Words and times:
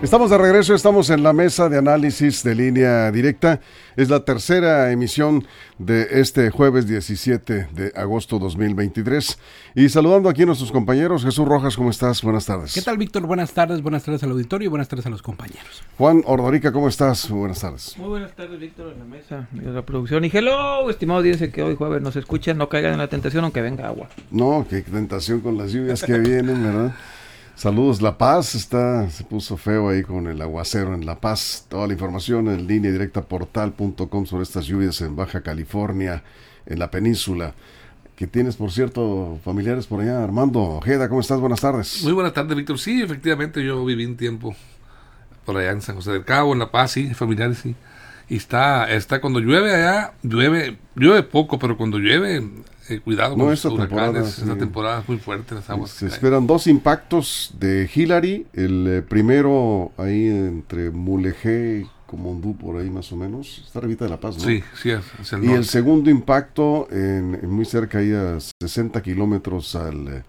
Estamos 0.00 0.30
de 0.30 0.38
regreso, 0.38 0.76
estamos 0.76 1.10
en 1.10 1.24
la 1.24 1.32
mesa 1.32 1.68
de 1.68 1.76
análisis 1.76 2.44
de 2.44 2.54
línea 2.54 3.10
directa. 3.10 3.60
Es 3.96 4.08
la 4.08 4.24
tercera 4.24 4.92
emisión 4.92 5.44
de 5.76 6.06
este 6.12 6.50
jueves 6.50 6.86
17 6.86 7.68
de 7.72 7.92
agosto 7.96 8.38
2023. 8.38 9.38
Y 9.74 9.88
saludando 9.88 10.28
aquí 10.28 10.44
a 10.44 10.46
nuestros 10.46 10.70
compañeros. 10.70 11.24
Jesús 11.24 11.44
Rojas, 11.48 11.76
¿cómo 11.76 11.90
estás? 11.90 12.22
Buenas 12.22 12.46
tardes. 12.46 12.74
¿Qué 12.74 12.80
tal, 12.80 12.96
Víctor? 12.96 13.26
Buenas 13.26 13.52
tardes, 13.52 13.82
buenas 13.82 14.04
tardes 14.04 14.22
al 14.22 14.30
auditorio 14.30 14.66
y 14.66 14.68
buenas 14.68 14.86
tardes 14.86 15.04
a 15.06 15.10
los 15.10 15.20
compañeros. 15.20 15.82
Juan 15.98 16.22
Ordorica, 16.26 16.70
¿cómo 16.70 16.88
estás? 16.88 17.28
Buenas 17.28 17.60
tardes. 17.60 17.98
Muy 17.98 18.08
buenas 18.08 18.32
tardes, 18.36 18.60
Víctor, 18.60 18.92
en 18.92 19.00
la 19.00 19.04
mesa, 19.04 19.48
de 19.50 19.72
la 19.72 19.82
producción. 19.82 20.24
Y 20.24 20.30
hello, 20.32 20.88
estimado 20.90 21.18
audiencia 21.18 21.50
que 21.50 21.60
hoy 21.60 21.74
jueves 21.74 22.00
nos 22.02 22.14
escuchan, 22.14 22.56
no 22.56 22.68
caigan 22.68 22.92
en 22.92 22.98
la 22.98 23.08
tentación 23.08 23.42
aunque 23.42 23.62
venga 23.62 23.88
agua. 23.88 24.08
No, 24.30 24.64
qué 24.70 24.80
tentación 24.82 25.40
con 25.40 25.58
las 25.58 25.72
lluvias 25.72 26.04
que 26.04 26.18
vienen, 26.20 26.62
¿verdad? 26.62 26.94
Saludos, 27.58 28.00
La 28.00 28.16
Paz 28.16 28.54
está, 28.54 29.10
se 29.10 29.24
puso 29.24 29.56
feo 29.56 29.88
ahí 29.88 30.04
con 30.04 30.28
el 30.28 30.40
aguacero 30.40 30.94
en 30.94 31.04
La 31.04 31.18
Paz. 31.18 31.66
Toda 31.68 31.88
la 31.88 31.92
información 31.92 32.46
en 32.46 32.68
línea 32.68 32.92
directa 32.92 33.22
portal.com 33.22 34.26
sobre 34.26 34.44
estas 34.44 34.66
lluvias 34.66 35.00
en 35.00 35.16
Baja 35.16 35.40
California, 35.40 36.22
en 36.66 36.78
la 36.78 36.88
península. 36.92 37.54
Que 38.14 38.28
tienes, 38.28 38.54
por 38.54 38.70
cierto, 38.70 39.40
familiares 39.44 39.88
por 39.88 40.00
allá. 40.00 40.22
Armando 40.22 40.60
Ojeda, 40.60 41.08
¿cómo 41.08 41.20
estás? 41.20 41.40
Buenas 41.40 41.60
tardes. 41.60 42.00
Muy 42.04 42.12
buenas 42.12 42.32
tardes, 42.32 42.56
Víctor. 42.56 42.78
Sí, 42.78 43.02
efectivamente, 43.02 43.64
yo 43.64 43.84
viví 43.84 44.06
un 44.06 44.16
tiempo 44.16 44.54
por 45.44 45.56
allá 45.56 45.72
en 45.72 45.82
San 45.82 45.96
José 45.96 46.12
del 46.12 46.24
Cabo, 46.24 46.52
en 46.52 46.60
La 46.60 46.70
Paz, 46.70 46.92
sí, 46.92 47.12
familiares, 47.12 47.58
sí. 47.58 47.74
Y 48.30 48.36
está, 48.36 48.90
está 48.92 49.20
cuando 49.20 49.40
llueve 49.40 49.74
allá, 49.74 50.12
llueve, 50.22 50.78
llueve 50.94 51.22
poco, 51.22 51.58
pero 51.58 51.76
cuando 51.76 51.98
llueve 51.98 52.44
eh, 52.88 53.00
cuidado 53.00 53.36
No, 53.36 53.44
con 53.44 53.52
esta 53.54 53.68
los 53.68 53.78
huracanes. 53.78 54.04
temporada, 54.06 54.28
Esta 54.28 54.58
temporada 54.58 55.00
es 55.00 55.08
muy 55.08 55.18
fuerte, 55.18 55.54
las 55.54 55.68
aguas. 55.70 55.90
Se 55.90 56.06
esperan 56.06 56.46
dos 56.46 56.66
impactos 56.66 57.54
de 57.58 57.88
Hillary. 57.92 58.46
El 58.52 58.86
eh, 58.86 59.02
primero 59.02 59.92
ahí 59.96 60.26
entre 60.28 60.90
Mulegé 60.90 61.84
y 61.84 61.90
Comondú, 62.06 62.56
por 62.56 62.76
ahí 62.78 62.90
más 62.90 63.10
o 63.12 63.16
menos. 63.16 63.62
Está 63.66 63.78
arribita 63.80 64.04
de 64.04 64.10
La 64.10 64.20
Paz, 64.20 64.36
¿no? 64.36 64.44
Sí, 64.44 64.62
sí, 64.74 64.90
es, 64.90 65.04
es 65.20 65.32
el 65.32 65.44
Y 65.44 65.52
el 65.52 65.64
segundo 65.64 66.10
impacto 66.10 66.88
en, 66.90 67.38
en 67.42 67.50
muy 67.50 67.64
cerca, 67.64 67.98
ahí 67.98 68.12
a 68.12 68.38
60 68.60 69.02
kilómetros 69.02 69.74
al 69.74 70.08
eh, 70.08 70.22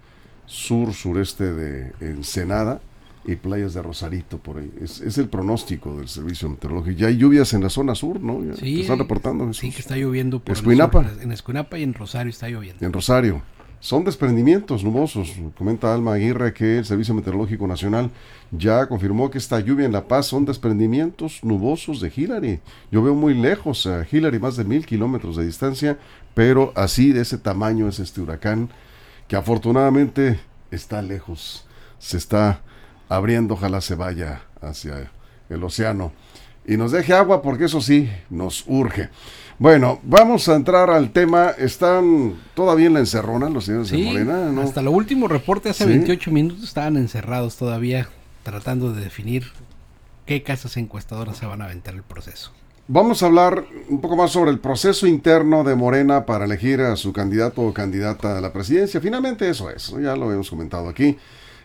sur-sureste 0.45 1.53
de 1.53 1.93
Ensenada 2.01 2.81
y 3.31 3.35
playas 3.35 3.73
de 3.73 3.81
Rosarito 3.81 4.37
por 4.37 4.57
ahí. 4.57 4.71
Es, 4.81 5.01
es 5.01 5.17
el 5.17 5.29
pronóstico 5.29 5.95
del 5.97 6.07
servicio 6.07 6.49
meteorológico. 6.49 6.97
Ya 6.97 7.07
hay 7.07 7.17
lluvias 7.17 7.53
en 7.53 7.61
la 7.63 7.69
zona 7.69 7.95
sur, 7.95 8.19
¿no? 8.19 8.43
Ya 8.43 8.53
te 8.53 8.81
están 8.81 8.99
reportando 8.99 9.51
Sí, 9.53 9.71
que 9.71 9.79
está 9.79 9.95
lloviendo 9.95 10.39
por 10.39 10.55
Escuinapa. 10.55 11.07
sur, 11.09 11.21
en 11.21 11.31
Escuinapa 11.31 11.77
y 11.77 11.83
en 11.83 11.93
Rosario 11.93 12.29
está 12.29 12.49
lloviendo. 12.49 12.85
en 12.85 12.93
Rosario. 12.93 13.41
Son 13.81 14.03
desprendimientos 14.03 14.83
nubosos. 14.83 15.33
Comenta 15.57 15.93
Alma 15.93 16.15
Aguirre 16.15 16.53
que 16.53 16.79
el 16.79 16.85
Servicio 16.85 17.13
Meteorológico 17.13 17.65
Nacional 17.65 18.11
ya 18.51 18.87
confirmó 18.87 19.29
que 19.31 19.37
esta 19.37 19.59
lluvia 19.61 19.85
en 19.85 19.93
La 19.93 20.05
Paz 20.05 20.25
son 20.25 20.43
desprendimientos 20.43 21.39
nubosos 21.43 22.01
de 22.01 22.11
Hillary. 22.13 22.59
Yo 22.91 23.01
veo 23.01 23.15
muy 23.15 23.33
lejos 23.35 23.85
a 23.87 24.05
Hillary, 24.11 24.37
más 24.39 24.57
de 24.57 24.65
mil 24.65 24.85
kilómetros 24.85 25.37
de 25.37 25.45
distancia, 25.45 25.97
pero 26.33 26.73
así 26.75 27.13
de 27.13 27.21
ese 27.21 27.37
tamaño 27.37 27.87
es 27.87 27.99
este 27.99 28.19
huracán 28.19 28.69
que 29.29 29.37
afortunadamente 29.37 30.39
está 30.71 31.01
lejos. 31.01 31.65
Se 31.99 32.17
está 32.17 32.61
abriendo, 33.09 33.55
ojalá 33.55 33.81
se 33.81 33.95
vaya 33.95 34.43
hacia 34.61 35.11
el 35.49 35.63
océano 35.63 36.13
y 36.65 36.77
nos 36.77 36.91
deje 36.91 37.13
agua 37.13 37.41
porque 37.41 37.65
eso 37.65 37.81
sí 37.81 38.09
nos 38.29 38.63
urge. 38.67 39.09
Bueno, 39.57 39.99
vamos 40.03 40.47
a 40.47 40.55
entrar 40.55 40.89
al 40.89 41.11
tema. 41.11 41.49
Están 41.57 42.35
todavía 42.53 42.87
en 42.87 42.93
la 42.93 42.99
encerrona 42.99 43.49
los 43.49 43.65
señores 43.65 43.89
de 43.89 43.97
Morena, 43.97 44.51
¿no? 44.51 44.61
hasta 44.61 44.81
lo 44.81 44.91
último 44.91 45.27
reporte 45.27 45.69
hace 45.69 45.83
Sí. 45.83 45.89
28 45.89 46.31
minutos 46.31 46.63
estaban 46.63 46.95
encerrados 46.95 47.57
todavía 47.57 48.07
tratando 48.43 48.93
de 48.93 49.01
definir 49.01 49.47
qué 50.25 50.43
casas 50.43 50.77
encuestadoras 50.77 51.37
se 51.37 51.45
van 51.45 51.61
a 51.61 51.65
aventar 51.65 51.95
el 51.95 52.03
proceso. 52.03 52.51
Vamos 52.87 53.21
a 53.21 53.27
hablar 53.27 53.65
un 53.89 53.99
poco 54.01 54.15
más 54.15 54.31
sobre 54.31 54.51
el 54.51 54.59
proceso 54.59 55.05
interno 55.07 55.63
de 55.63 55.75
Morena 55.75 56.25
para 56.25 56.45
elegir 56.45 56.81
a 56.81 56.95
su 56.95 57.13
candidato 57.13 57.61
o 57.61 57.73
candidata 57.73 58.37
a 58.37 58.41
la 58.41 58.53
presidencia. 58.53 59.01
Finalmente 59.01 59.49
eso 59.49 59.69
es, 59.69 59.89
ya 60.01 60.15
lo 60.15 60.31
hemos 60.31 60.49
comentado 60.49 60.87
aquí. 60.87 61.17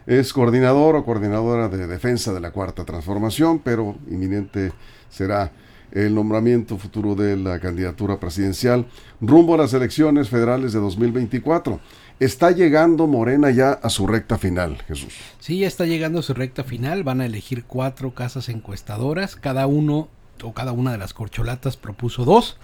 Es 0.06 0.32
coordinador 0.32 0.96
o 0.96 1.04
coordinadora 1.04 1.68
de 1.68 1.86
defensa 1.86 2.32
de 2.32 2.40
la 2.40 2.50
cuarta 2.50 2.84
transformación, 2.84 3.60
pero 3.60 3.96
inminente 4.10 4.72
será 5.08 5.52
el 5.92 6.14
nombramiento 6.14 6.76
futuro 6.76 7.14
de 7.14 7.36
la 7.36 7.60
candidatura 7.60 8.18
presidencial 8.18 8.86
rumbo 9.20 9.54
a 9.54 9.58
las 9.58 9.72
elecciones 9.72 10.28
federales 10.28 10.72
de 10.72 10.80
2024. 10.80 11.80
Está 12.20 12.50
llegando 12.50 13.06
Morena 13.06 13.50
ya 13.50 13.72
a 13.72 13.88
su 13.88 14.06
recta 14.06 14.38
final, 14.38 14.82
Jesús. 14.86 15.14
Sí, 15.40 15.60
ya 15.60 15.66
está 15.66 15.86
llegando 15.86 16.20
a 16.20 16.22
su 16.22 16.34
recta 16.34 16.64
final. 16.64 17.02
Van 17.02 17.20
a 17.20 17.26
elegir 17.26 17.64
cuatro 17.64 18.14
casas 18.14 18.48
encuestadoras. 18.48 19.36
Cada 19.36 19.66
uno 19.66 20.08
o 20.42 20.52
cada 20.52 20.72
una 20.72 20.92
de 20.92 20.98
las 20.98 21.14
corcholatas 21.14 21.76
propuso 21.76 22.24
dos. 22.24 22.56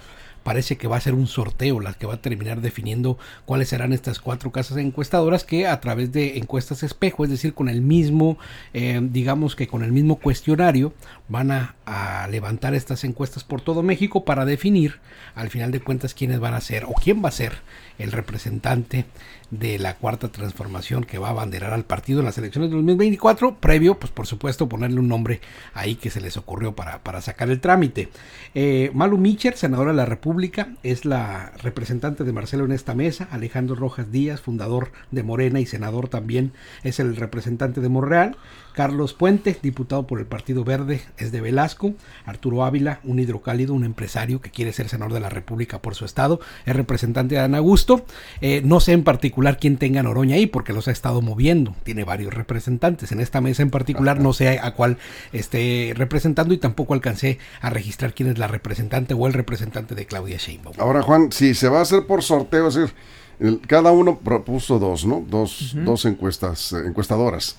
Parece 0.43 0.77
que 0.77 0.89
va 0.89 0.97
a 0.97 1.01
ser 1.01 1.15
un 1.15 1.27
sorteo 1.27 1.81
las 1.81 1.97
que 1.97 2.07
va 2.07 2.15
a 2.15 2.23
terminar 2.23 2.61
definiendo 2.61 3.19
cuáles 3.45 3.69
serán 3.69 3.93
estas 3.93 4.21
cuatro 4.21 4.51
casas 4.51 4.79
encuestadoras 4.79 5.45
que 5.45 5.67
a 5.67 5.81
través 5.81 6.13
de 6.13 6.39
encuestas 6.39 6.83
espejo, 6.83 7.25
es 7.25 7.31
decir, 7.31 7.55
con 7.55 7.69
el 7.69 7.83
mismo, 7.83 8.39
eh, 8.73 9.01
digamos 9.03 9.57
que 9.57 9.69
con 9.69 9.83
el 9.83 9.93
mismo 9.93 10.17
cuestionario, 10.17 10.93
van 11.29 11.51
a, 11.51 11.75
a 11.87 12.27
levantar 12.29 12.75
estas 12.75 13.05
encuestas 13.05 13.45
por 13.45 13.61
todo 13.61 13.83
México 13.83 14.25
para 14.25 14.45
definir 14.45 15.01
al 15.35 15.51
final 15.51 15.71
de 15.71 15.81
cuentas 15.81 16.15
quiénes 16.15 16.41
van 16.41 16.55
a 16.55 16.61
ser 16.61 16.85
o 16.85 16.95
quién 16.95 17.23
va 17.23 17.29
a 17.29 17.33
ser 17.33 17.53
el 18.01 18.13
representante 18.13 19.07
de 19.51 19.79
la 19.79 19.97
cuarta 19.97 20.29
transformación 20.29 21.05
que 21.05 21.19
va 21.19 21.29
a 21.29 21.33
abanderar 21.33 21.73
al 21.73 21.85
partido 21.85 22.21
en 22.21 22.27
las 22.27 22.39
elecciones 22.39 22.71
de 22.71 22.77
2024, 22.77 23.57
previo, 23.57 23.99
pues 23.99 24.13
por 24.13 24.27
supuesto, 24.27 24.69
ponerle 24.69 25.01
un 25.01 25.09
nombre 25.09 25.41
ahí 25.75 25.97
que 25.97 26.11
se 26.11 26.21
les 26.21 26.37
ocurrió 26.37 26.75
para, 26.75 27.03
para 27.03 27.21
sacar 27.21 27.51
el 27.51 27.61
trámite. 27.61 28.09
Eh, 28.55 28.91
Malu 28.95 29.19
Micher, 29.19 29.57
senadora 29.57 29.91
de 29.91 29.97
la 29.97 30.05
República, 30.05 30.75
es 30.83 31.05
la 31.05 31.53
representante 31.63 32.25
de 32.25 32.33
Marcelo 32.33 32.65
en 32.65 32.73
esta 32.73 32.95
mesa. 32.95 33.29
Alejandro 33.31 33.75
Rojas 33.75 34.11
Díaz, 34.13 34.41
fundador 34.41 34.93
de 35.11 35.23
Morena 35.23 35.61
y 35.61 35.67
senador 35.67 36.09
también, 36.09 36.53
es 36.85 37.01
el 37.01 37.17
representante 37.17 37.81
de 37.81 37.89
Monreal. 37.89 38.37
Carlos 38.71 39.13
Puente, 39.15 39.57
diputado 39.63 40.07
por 40.07 40.21
el 40.21 40.27
Partido 40.27 40.65
Verde, 40.65 41.01
es 41.19 41.33
de 41.33 41.41
Velasco. 41.41 41.95
Arturo 42.25 42.65
Ávila, 42.65 43.01
un 43.05 43.19
hidrocálido, 43.19 43.75
un 43.75 43.85
empresario 43.85 44.41
que 44.41 44.51
quiere 44.51 44.73
ser 44.73 44.89
senador 44.89 45.13
de 45.13 45.21
la 45.21 45.29
República 45.29 45.81
por 45.81 45.95
su 45.95 46.05
estado, 46.05 46.41
es 46.67 46.75
representante 46.77 47.35
de 47.35 47.41
Ana 47.41 47.59
Augusto. 47.59 48.05
Eh, 48.41 48.63
no 48.65 48.81
sé 48.81 48.93
en 48.93 49.05
particular 49.05 49.59
quién 49.59 49.77
tenga 49.77 50.03
Noroña 50.03 50.37
ahí, 50.37 50.47
porque 50.47 50.73
los 50.73 50.89
ha 50.89 50.93
estado 50.93 51.21
moviendo. 51.23 51.75
Tiene 51.83 52.05
varios 52.05 52.33
representantes. 52.35 53.13
En 53.13 53.21
esta 53.21 53.41
mesa 53.41 53.63
en 53.63 53.71
particular 53.71 54.21
no 54.21 54.33
sé 54.33 54.59
a 54.59 54.75
cuál 54.75 54.99
esté 55.33 55.93
representando 55.97 56.55
y 56.55 56.59
tampoco 56.59 56.95
alcancé 56.95 57.39
a 57.61 57.71
registrar 57.71 58.15
quién 58.15 58.29
es 58.31 58.39
la 58.39 58.47
representante 58.47 59.15
o 59.15 59.27
el 59.27 59.33
representante 59.33 59.95
de 59.95 60.07
Claudia 60.07 60.37
Sheinbaum. 60.39 60.77
Ahora, 60.79 61.03
Juan, 61.03 61.33
si 61.33 61.55
se 61.55 61.69
va 61.69 61.79
a 61.79 61.83
hacer 61.83 62.07
por 62.07 62.23
sorteo, 62.23 62.69
es 62.69 62.75
decir, 62.75 62.95
el- 63.39 63.61
cada 63.67 63.91
uno 63.93 64.19
propuso 64.19 64.79
dos, 64.79 65.05
¿no? 65.07 65.25
Dos, 65.29 65.75
dos 65.85 66.05
encuestas, 66.05 66.73
eh, 66.73 66.83
encuestadoras. 66.87 67.57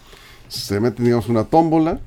Se 0.52 0.80
mete, 0.80 1.02
digamos, 1.02 1.30
una 1.30 1.46
tómbola. 1.46 2.00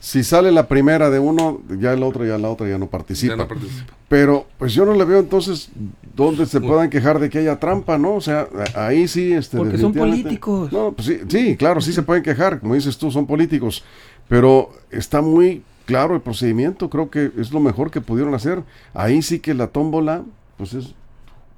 Si 0.00 0.24
sale 0.24 0.50
la 0.50 0.66
primera 0.66 1.10
de 1.10 1.20
uno, 1.20 1.60
ya 1.78 1.92
el 1.92 2.02
otro, 2.02 2.26
ya 2.26 2.36
la 2.36 2.50
otra 2.50 2.68
ya 2.68 2.76
no 2.76 2.88
participa. 2.88 3.34
Ya 3.34 3.36
no 3.36 3.46
participa. 3.46 3.92
Pero, 4.08 4.46
pues 4.58 4.74
yo 4.74 4.84
no 4.84 4.94
le 4.94 5.04
veo 5.04 5.20
entonces 5.20 5.70
dónde 6.16 6.46
se 6.46 6.60
puedan 6.60 6.90
quejar 6.90 7.20
de 7.20 7.30
que 7.30 7.38
haya 7.38 7.60
trampa, 7.60 7.98
¿no? 7.98 8.16
O 8.16 8.20
sea, 8.20 8.48
ahí 8.74 9.06
sí, 9.06 9.32
este. 9.32 9.56
Porque 9.56 9.78
son 9.78 9.92
políticos. 9.92 10.72
No, 10.72 10.92
pues 10.92 11.06
sí, 11.06 11.20
sí, 11.28 11.56
claro, 11.56 11.80
sí 11.80 11.92
se 11.92 12.02
pueden 12.02 12.24
quejar, 12.24 12.58
como 12.58 12.74
dices 12.74 12.98
tú, 12.98 13.12
son 13.12 13.26
políticos. 13.28 13.84
Pero 14.28 14.70
está 14.90 15.22
muy 15.22 15.62
claro 15.86 16.16
el 16.16 16.20
procedimiento, 16.20 16.90
creo 16.90 17.08
que 17.08 17.30
es 17.38 17.52
lo 17.52 17.60
mejor 17.60 17.92
que 17.92 18.00
pudieron 18.00 18.34
hacer. 18.34 18.64
Ahí 18.94 19.22
sí 19.22 19.38
que 19.38 19.54
la 19.54 19.68
tómbola, 19.68 20.24
pues 20.56 20.74
es 20.74 20.94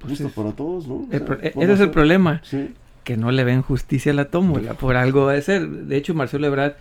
justo 0.07 0.29
para 0.29 0.51
todos, 0.51 0.87
¿no? 0.87 0.95
O 0.95 1.07
sea, 1.09 1.17
e- 1.41 1.51
¿cómo 1.51 1.63
ese 1.63 1.73
es 1.73 1.79
el 1.79 1.89
problema, 1.89 2.41
Sí. 2.43 2.75
Que 3.05 3.15
no 3.15 3.31
le 3.31 3.45
ven 3.45 3.61
justicia 3.61 4.11
a 4.11 4.15
la 4.15 4.25
tómbola, 4.25 4.73
por 4.73 4.97
algo 4.97 5.25
va 5.27 5.33
a 5.35 5.41
ser. 5.41 5.65
De 5.69 5.95
hecho, 5.95 6.13
Marcelo 6.13 6.47
Ebrard, 6.47 6.73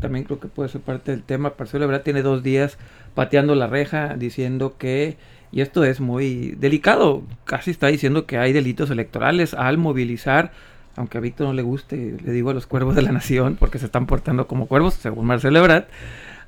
también 0.00 0.24
creo 0.24 0.40
que 0.40 0.48
puede 0.48 0.68
ser 0.68 0.80
parte 0.80 1.12
del 1.12 1.22
tema, 1.22 1.52
Marcelo 1.56 1.84
Ebrard 1.84 2.02
tiene 2.02 2.22
dos 2.22 2.42
días 2.42 2.78
pateando 3.14 3.54
la 3.54 3.68
reja 3.68 4.16
diciendo 4.16 4.74
que, 4.78 5.16
y 5.52 5.60
esto 5.60 5.84
es 5.84 6.00
muy 6.00 6.56
delicado, 6.58 7.22
casi 7.44 7.70
está 7.70 7.86
diciendo 7.86 8.26
que 8.26 8.38
hay 8.38 8.52
delitos 8.52 8.90
electorales 8.90 9.54
al 9.54 9.78
movilizar 9.78 10.50
aunque 10.98 11.18
a 11.18 11.20
Víctor 11.20 11.46
no 11.48 11.52
le 11.52 11.60
guste, 11.60 12.16
le 12.24 12.32
digo 12.32 12.48
a 12.48 12.54
los 12.54 12.66
cuervos 12.66 12.94
de 12.96 13.02
la 13.02 13.12
nación, 13.12 13.56
porque 13.60 13.78
se 13.78 13.84
están 13.84 14.06
portando 14.06 14.46
como 14.46 14.64
cuervos, 14.66 14.94
según 14.94 15.26
Marcelo 15.26 15.58
Ebrard, 15.58 15.84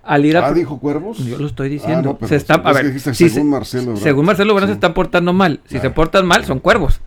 al 0.02 0.24
ir 0.24 0.38
a... 0.38 0.46
Ah, 0.46 0.54
dijo 0.54 0.80
cuervos. 0.80 1.18
Yo 1.18 1.36
lo 1.38 1.48
estoy 1.48 1.66
Ah, 1.66 1.70
diciendo. 1.70 2.18
no, 2.18 2.26
se 2.26 2.36
está, 2.36 2.54
es 2.54 2.60
a 2.64 2.72
ver, 2.72 2.98
si 2.98 3.14
según 3.14 3.30
se- 3.34 3.44
Marcelo 3.44 3.96
según 3.98 4.24
Marcelo 4.24 4.58
Sí. 4.58 4.66
se 4.68 4.72
están 4.72 4.94
portando 4.94 5.34
mal. 5.34 5.60
Si 5.66 5.76
Ah. 5.76 5.80
se 5.82 5.90
portan 5.90 6.24
mal, 6.26 6.46
son 6.46 6.60
cuervos. 6.60 7.02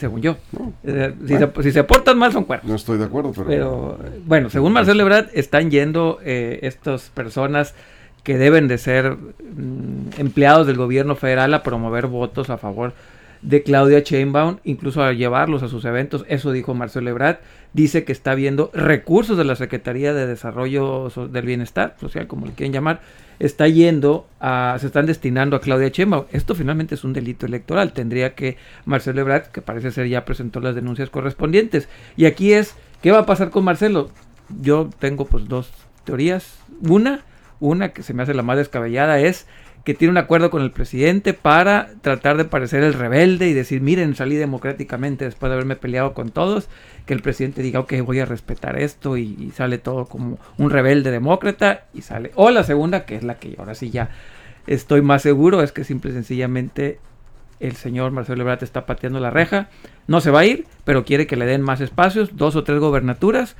Según 0.00 0.22
yo. 0.22 0.36
No. 0.52 0.72
Eh, 0.82 1.14
si, 1.26 1.36
se, 1.36 1.50
si 1.62 1.72
se 1.72 1.84
portan 1.84 2.18
mal, 2.18 2.32
son 2.32 2.44
cuervos. 2.44 2.66
No 2.68 2.74
estoy 2.74 2.98
de 2.98 3.04
acuerdo, 3.04 3.32
pero... 3.36 3.46
Pero 3.48 3.98
bueno, 4.26 4.50
según 4.50 4.72
Marcelo 4.72 5.02
Ebrard, 5.02 5.28
están 5.34 5.70
yendo 5.70 6.18
eh, 6.24 6.58
estas 6.62 7.10
personas 7.10 7.74
que 8.24 8.36
deben 8.38 8.66
de 8.66 8.78
ser 8.78 9.12
mm, 9.16 10.18
empleados 10.18 10.66
del 10.66 10.76
gobierno 10.76 11.16
federal 11.16 11.52
a 11.54 11.62
promover 11.62 12.06
votos 12.06 12.50
a 12.50 12.58
favor 12.58 12.92
de 13.42 13.62
Claudia 13.62 14.00
Sheinbaum, 14.00 14.58
incluso 14.64 15.02
a 15.02 15.12
llevarlos 15.12 15.62
a 15.62 15.68
sus 15.68 15.84
eventos. 15.86 16.24
Eso 16.28 16.52
dijo 16.52 16.74
Marcelo 16.74 17.08
Ebrard. 17.10 17.36
Dice 17.72 18.04
que 18.04 18.12
está 18.12 18.34
viendo 18.34 18.70
recursos 18.74 19.38
de 19.38 19.44
la 19.44 19.54
Secretaría 19.56 20.12
de 20.12 20.26
Desarrollo 20.26 21.08
So- 21.10 21.28
del 21.28 21.46
Bienestar 21.46 21.94
Social, 22.00 22.26
como 22.26 22.46
le 22.46 22.52
quieren 22.52 22.72
llamar, 22.72 23.00
está 23.40 23.66
yendo 23.66 24.28
a, 24.38 24.76
se 24.78 24.86
están 24.86 25.06
destinando 25.06 25.56
a 25.56 25.60
Claudia 25.60 25.88
Sheinbaum. 25.88 26.26
Esto 26.30 26.54
finalmente 26.54 26.94
es 26.94 27.02
un 27.02 27.14
delito 27.14 27.46
electoral. 27.46 27.92
Tendría 27.92 28.34
que 28.34 28.58
Marcelo 28.84 29.22
Ebrard, 29.22 29.46
que 29.46 29.62
parece 29.62 29.90
ser 29.90 30.06
ya 30.06 30.24
presentó 30.24 30.60
las 30.60 30.74
denuncias 30.74 31.10
correspondientes. 31.10 31.88
Y 32.16 32.26
aquí 32.26 32.52
es, 32.52 32.76
¿qué 33.02 33.10
va 33.10 33.20
a 33.20 33.26
pasar 33.26 33.50
con 33.50 33.64
Marcelo? 33.64 34.10
Yo 34.60 34.90
tengo 34.98 35.24
pues 35.24 35.48
dos 35.48 35.72
teorías. 36.04 36.58
Una, 36.82 37.24
una 37.60 37.88
que 37.88 38.02
se 38.02 38.14
me 38.14 38.22
hace 38.22 38.34
la 38.34 38.42
más 38.42 38.58
descabellada 38.58 39.18
es 39.18 39.46
que 39.84 39.94
tiene 39.94 40.12
un 40.12 40.18
acuerdo 40.18 40.50
con 40.50 40.62
el 40.62 40.70
presidente 40.70 41.32
para 41.32 41.90
tratar 42.02 42.36
de 42.36 42.44
parecer 42.44 42.82
el 42.82 42.94
rebelde 42.94 43.48
y 43.48 43.54
decir, 43.54 43.80
miren, 43.80 44.14
salí 44.14 44.36
democráticamente 44.36 45.24
después 45.24 45.48
de 45.50 45.54
haberme 45.54 45.76
peleado 45.76 46.12
con 46.12 46.30
todos, 46.30 46.68
que 47.06 47.14
el 47.14 47.22
presidente 47.22 47.62
diga, 47.62 47.80
ok, 47.80 47.94
voy 48.04 48.20
a 48.20 48.26
respetar 48.26 48.78
esto 48.78 49.16
y, 49.16 49.52
sale 49.54 49.78
todo 49.78 50.06
como 50.06 50.38
un 50.58 50.70
rebelde 50.70 51.10
demócrata 51.10 51.84
y 51.94 52.02
sale. 52.02 52.30
O 52.34 52.50
la 52.50 52.62
segunda, 52.62 53.04
que 53.06 53.16
es 53.16 53.22
la 53.22 53.38
que 53.38 53.56
ahora 53.58 53.74
sí 53.74 53.90
ya 53.90 54.10
estoy 54.66 55.02
más 55.02 55.22
seguro, 55.22 55.62
es 55.62 55.72
que 55.72 55.84
simple 55.84 56.10
y 56.10 56.14
sencillamente 56.14 56.98
el 57.58 57.76
señor 57.76 58.10
Marcelo 58.10 58.42
Ebrard 58.42 58.62
está 58.62 58.86
pateando 58.86 59.20
la 59.20 59.30
reja, 59.30 59.68
no 60.06 60.20
se 60.20 60.30
va 60.30 60.40
a 60.40 60.46
ir, 60.46 60.66
pero 60.84 61.04
quiere 61.04 61.26
que 61.26 61.36
le 61.36 61.46
den 61.46 61.62
más 61.62 61.80
espacios, 61.80 62.36
dos 62.36 62.56
o 62.56 62.64
tres 62.64 62.80
gobernaturas, 62.80 63.56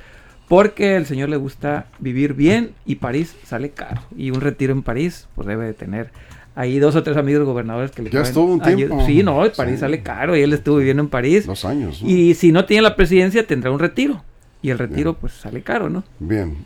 porque 0.47 0.95
al 0.95 1.05
señor 1.05 1.29
le 1.29 1.37
gusta 1.37 1.87
vivir 1.99 2.33
bien 2.33 2.71
y 2.85 2.95
París 2.95 3.35
sale 3.45 3.71
caro. 3.71 4.01
Y 4.17 4.31
un 4.31 4.41
retiro 4.41 4.73
en 4.73 4.83
París, 4.83 5.27
pues 5.35 5.47
debe 5.47 5.65
de 5.65 5.73
tener 5.73 6.11
ahí 6.55 6.79
dos 6.79 6.95
o 6.97 7.03
tres 7.03 7.15
amigos 7.15 7.45
gobernadores 7.45 7.91
que 7.91 8.01
le 8.01 8.09
Ya 8.09 8.21
estuvo 8.21 8.51
un 8.53 8.59
tiempo. 8.61 9.05
Sí, 9.05 9.23
no, 9.23 9.41
París 9.55 9.75
Sí. 9.75 9.79
sale 9.79 10.01
caro 10.03 10.35
y 10.35 10.41
él 10.41 10.51
estuvo 10.53 10.77
viviendo 10.77 11.01
en 11.03 11.09
París. 11.09 11.45
Dos 11.47 11.63
años. 11.65 12.01
¿no? 12.03 12.09
Y 12.09 12.33
si 12.33 12.51
no 12.51 12.65
tiene 12.65 12.81
la 12.83 12.95
presidencia, 12.97 13.47
tendrá 13.47 13.71
un 13.71 13.79
retiro. 13.79 14.23
Y 14.61 14.69
el 14.69 14.77
retiro, 14.77 15.15
pues 15.15 15.33
sale 15.33 15.63
caro, 15.63 15.89
¿no? 15.89 16.03
Bien. 16.19 16.57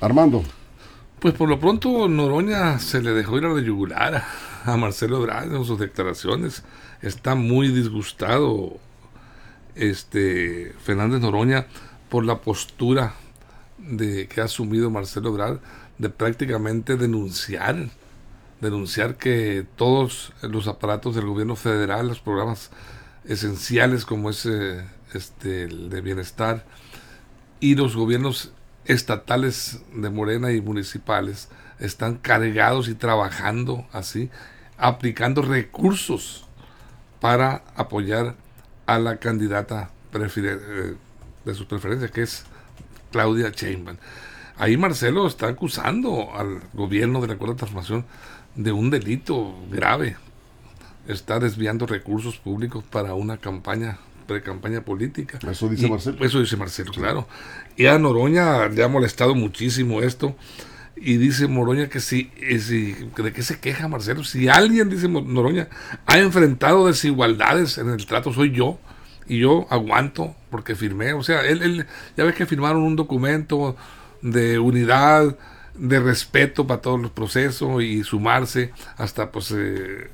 Armando. 0.00 0.42
Pues 1.18 1.34
por 1.34 1.48
lo 1.48 1.58
pronto 1.58 2.08
Noroña 2.08 2.78
se 2.78 3.02
le 3.02 3.12
dejó 3.12 3.36
ir 3.38 3.44
a 3.46 3.48
la 3.48 3.60
yugular 3.60 4.14
a, 4.64 4.72
a 4.72 4.76
Marcelo 4.76 5.18
Ebrard 5.18 5.54
en 5.54 5.64
sus 5.64 5.78
declaraciones. 5.78 6.62
Está 7.02 7.34
muy 7.34 7.68
disgustado 7.68 8.78
este 9.74 10.72
Fernández 10.82 11.20
Noroña 11.20 11.66
por 12.14 12.24
la 12.24 12.42
postura 12.42 13.14
de 13.76 14.28
que 14.28 14.40
ha 14.40 14.44
asumido 14.44 14.88
Marcelo 14.88 15.30
Ebrard 15.30 15.58
de 15.98 16.10
prácticamente 16.10 16.96
denunciar 16.96 17.88
denunciar 18.60 19.16
que 19.16 19.66
todos 19.74 20.32
los 20.40 20.68
aparatos 20.68 21.16
del 21.16 21.26
gobierno 21.26 21.56
federal, 21.56 22.06
los 22.06 22.20
programas 22.20 22.70
esenciales 23.24 24.04
como 24.04 24.30
es 24.30 24.46
eh, 24.46 24.84
este 25.12 25.64
el 25.64 25.90
de 25.90 26.00
bienestar 26.02 26.64
y 27.58 27.74
los 27.74 27.96
gobiernos 27.96 28.52
estatales 28.84 29.80
de 29.92 30.08
Morena 30.08 30.52
y 30.52 30.60
municipales 30.60 31.48
están 31.80 32.18
cargados 32.18 32.86
y 32.86 32.94
trabajando 32.94 33.88
así, 33.90 34.30
aplicando 34.78 35.42
recursos 35.42 36.46
para 37.18 37.64
apoyar 37.74 38.36
a 38.86 39.00
la 39.00 39.16
candidata 39.16 39.90
eh, 40.14 40.94
de 41.44 41.54
su 41.54 41.66
preferencia, 41.66 42.08
que 42.08 42.22
es 42.22 42.44
Claudia 43.12 43.50
Sheinbaum. 43.50 43.96
Ahí 44.56 44.76
Marcelo 44.76 45.26
está 45.26 45.48
acusando 45.48 46.34
al 46.34 46.60
gobierno 46.72 47.20
de 47.20 47.28
la 47.28 47.36
Cuarta 47.36 47.56
Transformación 47.56 48.04
de 48.54 48.72
un 48.72 48.90
delito 48.90 49.54
grave. 49.70 50.16
Está 51.08 51.38
desviando 51.40 51.86
recursos 51.86 52.38
públicos 52.38 52.82
para 52.88 53.14
una 53.14 53.36
campaña, 53.36 53.98
pre-campaña 54.26 54.80
política. 54.82 55.38
Eso 55.50 55.68
dice 55.68 55.86
Y- 55.86 55.90
Marcelo. 55.90 56.24
Eso 56.24 56.40
dice 56.40 56.56
Marcelo, 56.56 56.92
claro. 56.92 57.28
Y 57.76 57.86
a 57.86 57.98
Noroña 57.98 58.68
le 58.68 58.82
ha 58.82 58.88
molestado 58.88 59.34
muchísimo 59.34 60.00
esto. 60.02 60.34
Y 60.96 61.16
dice 61.16 61.48
Noroña 61.48 61.88
que 61.88 61.98
si, 62.00 62.30
eh, 62.40 62.60
si- 62.60 62.92
¿de 63.16 63.32
qué 63.32 63.42
se 63.42 63.58
queja 63.58 63.88
Marcelo? 63.88 64.22
Si 64.24 64.48
alguien, 64.48 64.88
dice 64.88 65.08
Noroña, 65.08 65.68
ha 66.06 66.18
enfrentado 66.18 66.86
desigualdades 66.86 67.76
en 67.78 67.90
el 67.90 68.06
trato, 68.06 68.32
soy 68.32 68.52
yo. 68.52 68.78
Y 69.26 69.38
yo 69.38 69.66
aguanto 69.70 70.34
porque 70.50 70.74
firmé. 70.74 71.12
O 71.14 71.22
sea, 71.22 71.42
él, 71.46 71.62
él- 71.62 71.86
ya 72.16 72.24
ves 72.24 72.34
que 72.34 72.46
firmaron 72.46 72.82
un 72.82 72.96
documento 72.96 73.76
de 74.22 74.58
unidad, 74.58 75.36
de 75.74 75.98
respeto 76.00 76.66
para 76.66 76.80
todos 76.80 77.00
los 77.00 77.10
procesos 77.10 77.82
y 77.82 78.04
sumarse 78.04 78.70
hasta 78.96 79.30
pues 79.32 79.52
eh, 79.56 80.08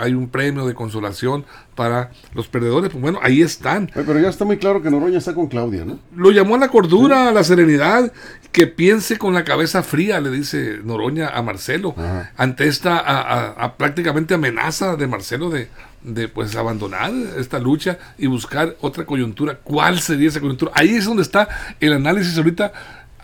hay 0.00 0.12
un 0.14 0.28
premio 0.28 0.66
de 0.66 0.74
consolación 0.74 1.44
para 1.74 2.10
los 2.34 2.46
perdedores. 2.48 2.90
Pues 2.90 3.00
bueno, 3.02 3.18
ahí 3.22 3.40
están 3.42 3.90
pero 3.94 4.20
ya 4.20 4.28
está 4.28 4.44
muy 4.44 4.58
claro 4.58 4.82
que 4.82 4.90
Noroña 4.90 5.18
está 5.18 5.34
con 5.34 5.48
Claudia, 5.48 5.84
¿no? 5.84 5.98
lo 6.14 6.30
llamó 6.30 6.54
a 6.54 6.58
la 6.58 6.68
cordura, 6.68 7.28
a 7.28 7.32
la 7.32 7.42
serenidad, 7.44 8.12
que 8.52 8.66
piense 8.68 9.16
con 9.18 9.34
la 9.34 9.42
cabeza 9.42 9.82
fría, 9.82 10.20
le 10.20 10.30
dice 10.30 10.78
Noroña 10.84 11.28
a 11.28 11.42
Marcelo, 11.42 11.94
Ajá. 11.96 12.30
ante 12.36 12.68
esta 12.68 12.98
a- 12.98 13.20
a- 13.22 13.50
a 13.64 13.76
prácticamente 13.76 14.34
amenaza 14.34 14.96
de 14.96 15.06
Marcelo 15.08 15.50
de, 15.50 15.68
de 16.04 16.28
pues 16.28 16.54
abandonar 16.54 17.10
esta 17.38 17.58
lucha 17.58 17.98
y 18.18 18.26
buscar 18.26 18.76
otra 18.80 19.04
coyuntura. 19.06 19.58
¿Cuál 19.64 19.98
sería 20.00 20.28
esa 20.28 20.40
coyuntura? 20.40 20.70
Ahí 20.74 20.90
es 20.90 21.06
donde 21.06 21.22
está 21.22 21.48
el 21.80 21.92
análisis 21.94 22.36
ahorita 22.36 22.72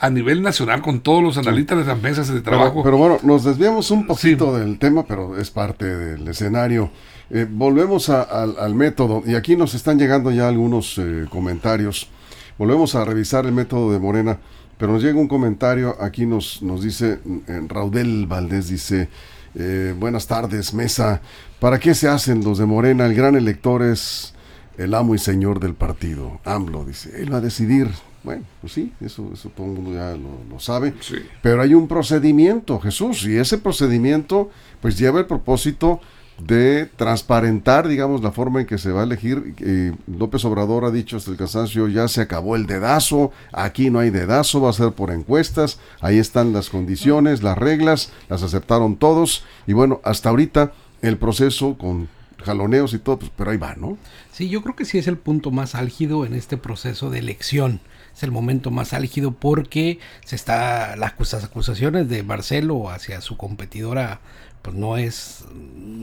a 0.02 0.08
nivel 0.08 0.40
nacional 0.42 0.80
con 0.80 1.00
todos 1.00 1.22
los 1.22 1.36
analistas 1.36 1.78
de 1.78 1.84
las 1.84 2.00
mesas 2.00 2.28
de 2.28 2.40
trabajo. 2.40 2.82
Pero, 2.82 2.84
pero 2.84 2.96
bueno, 2.96 3.18
nos 3.22 3.44
desviamos 3.44 3.90
un 3.90 4.06
poquito 4.06 4.56
del 4.58 4.78
tema, 4.78 5.04
pero 5.06 5.36
es 5.38 5.50
parte 5.50 5.84
del 5.84 6.26
escenario. 6.26 6.90
Eh, 7.28 7.46
volvemos 7.48 8.08
a- 8.08 8.22
al, 8.22 8.56
al 8.58 8.74
método, 8.74 9.22
y 9.26 9.34
aquí 9.34 9.56
nos 9.56 9.74
están 9.74 9.98
llegando 9.98 10.30
ya 10.30 10.48
algunos 10.48 10.96
eh, 10.98 11.26
comentarios. 11.28 12.08
Volvemos 12.56 12.94
a 12.94 13.04
revisar 13.04 13.44
el 13.44 13.52
método 13.52 13.92
de 13.92 13.98
Morena, 13.98 14.38
pero 14.78 14.92
nos 14.92 15.02
llega 15.02 15.18
un 15.20 15.28
comentario, 15.28 15.94
aquí 16.00 16.24
nos, 16.24 16.62
nos 16.62 16.82
dice, 16.82 17.20
eh, 17.46 17.60
Raudel 17.68 18.26
Valdés 18.26 18.68
dice, 18.68 19.10
eh, 19.54 19.94
buenas 19.98 20.26
tardes, 20.26 20.74
mesa, 20.74 21.20
¿para 21.58 21.78
qué 21.78 21.94
se 21.94 22.08
hacen 22.08 22.44
los 22.44 22.58
de 22.58 22.66
Morena? 22.66 23.06
El 23.06 23.14
gran 23.14 23.34
elector 23.36 23.82
es 23.82 24.34
el 24.78 24.94
amo 24.94 25.14
y 25.14 25.18
señor 25.18 25.60
del 25.60 25.74
partido, 25.74 26.40
AMLO, 26.44 26.84
dice, 26.84 27.20
él 27.20 27.32
va 27.32 27.38
a 27.38 27.40
decidir. 27.40 27.88
Bueno, 28.22 28.44
pues 28.60 28.74
sí, 28.74 28.92
eso, 29.00 29.30
eso 29.32 29.48
todo 29.48 29.66
el 29.66 29.72
mundo 29.72 29.94
ya 29.94 30.10
lo, 30.10 30.44
lo 30.48 30.60
sabe. 30.60 30.94
Sí. 31.00 31.16
Pero 31.42 31.62
hay 31.62 31.74
un 31.74 31.88
procedimiento, 31.88 32.78
Jesús, 32.78 33.24
y 33.24 33.36
ese 33.36 33.58
procedimiento 33.58 34.50
pues 34.80 34.98
lleva 34.98 35.20
el 35.20 35.26
propósito 35.26 36.00
de 36.46 36.86
transparentar, 36.96 37.86
digamos, 37.88 38.22
la 38.22 38.32
forma 38.32 38.60
en 38.60 38.66
que 38.66 38.78
se 38.78 38.92
va 38.92 39.00
a 39.00 39.04
elegir. 39.04 39.54
Eh, 39.60 39.92
López 40.06 40.44
Obrador 40.44 40.84
ha 40.84 40.90
dicho 40.90 41.16
hasta 41.16 41.30
el 41.30 41.36
cansancio, 41.36 41.88
ya 41.88 42.08
se 42.08 42.22
acabó 42.22 42.56
el 42.56 42.66
dedazo, 42.66 43.30
aquí 43.52 43.90
no 43.90 43.98
hay 43.98 44.10
dedazo, 44.10 44.60
va 44.60 44.70
a 44.70 44.72
ser 44.74 44.92
por 44.92 45.10
encuestas, 45.10 45.78
ahí 46.00 46.18
están 46.18 46.52
las 46.52 46.70
condiciones, 46.70 47.42
las 47.42 47.58
reglas, 47.58 48.12
las 48.28 48.42
aceptaron 48.42 48.96
todos, 48.96 49.44
y 49.66 49.72
bueno, 49.72 50.00
hasta 50.04 50.30
ahorita 50.30 50.72
el 51.02 51.18
proceso 51.18 51.76
con 51.78 52.08
jaloneos 52.44 52.94
y 52.94 52.98
todo, 52.98 53.18
pues, 53.18 53.30
pero 53.36 53.50
ahí 53.50 53.58
va, 53.58 53.74
¿no? 53.74 53.98
Sí, 54.32 54.48
yo 54.48 54.62
creo 54.62 54.74
que 54.74 54.86
sí 54.86 54.96
es 54.98 55.06
el 55.06 55.18
punto 55.18 55.50
más 55.50 55.74
álgido 55.74 56.24
en 56.24 56.34
este 56.34 56.56
proceso 56.56 57.10
de 57.10 57.18
elección. 57.18 57.80
Es 58.16 58.22
el 58.24 58.32
momento 58.32 58.70
más 58.70 58.92
álgido 58.92 59.30
porque 59.32 59.98
se 60.24 60.36
está 60.36 60.96
las 60.96 61.12
acus- 61.12 61.44
acusaciones 61.44 62.08
de 62.08 62.22
Marcelo 62.22 62.90
hacia 62.90 63.20
su 63.20 63.36
competidora 63.36 64.20
pues 64.62 64.76
no 64.76 64.96
es 64.96 65.44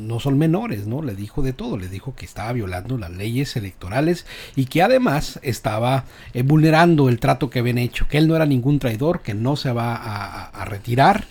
no 0.08 0.20
son 0.20 0.38
menores, 0.38 0.88
¿no? 0.88 1.02
Le 1.02 1.16
dijo 1.16 1.42
de 1.42 1.54
todo, 1.54 1.78
le 1.78 1.90
dijo 1.90 2.16
que 2.16 2.26
estaba 2.26 2.54
violando 2.54 2.98
las 2.98 3.12
leyes 3.12 3.56
electorales 3.56 4.26
y 4.56 4.66
que 4.66 4.82
además 4.82 5.40
estaba 5.44 6.06
eh, 6.34 6.44
vulnerando 6.44 7.10
el 7.10 7.20
trato 7.20 7.50
que 7.50 7.60
habían 7.60 7.78
hecho, 7.78 8.08
que 8.08 8.18
él 8.18 8.28
no 8.28 8.36
era 8.36 8.46
ningún 8.46 8.80
traidor, 8.80 9.22
que 9.22 9.34
no 9.34 9.56
se 9.56 9.72
va 9.72 9.96
a, 9.96 10.66
retirar 10.66 11.26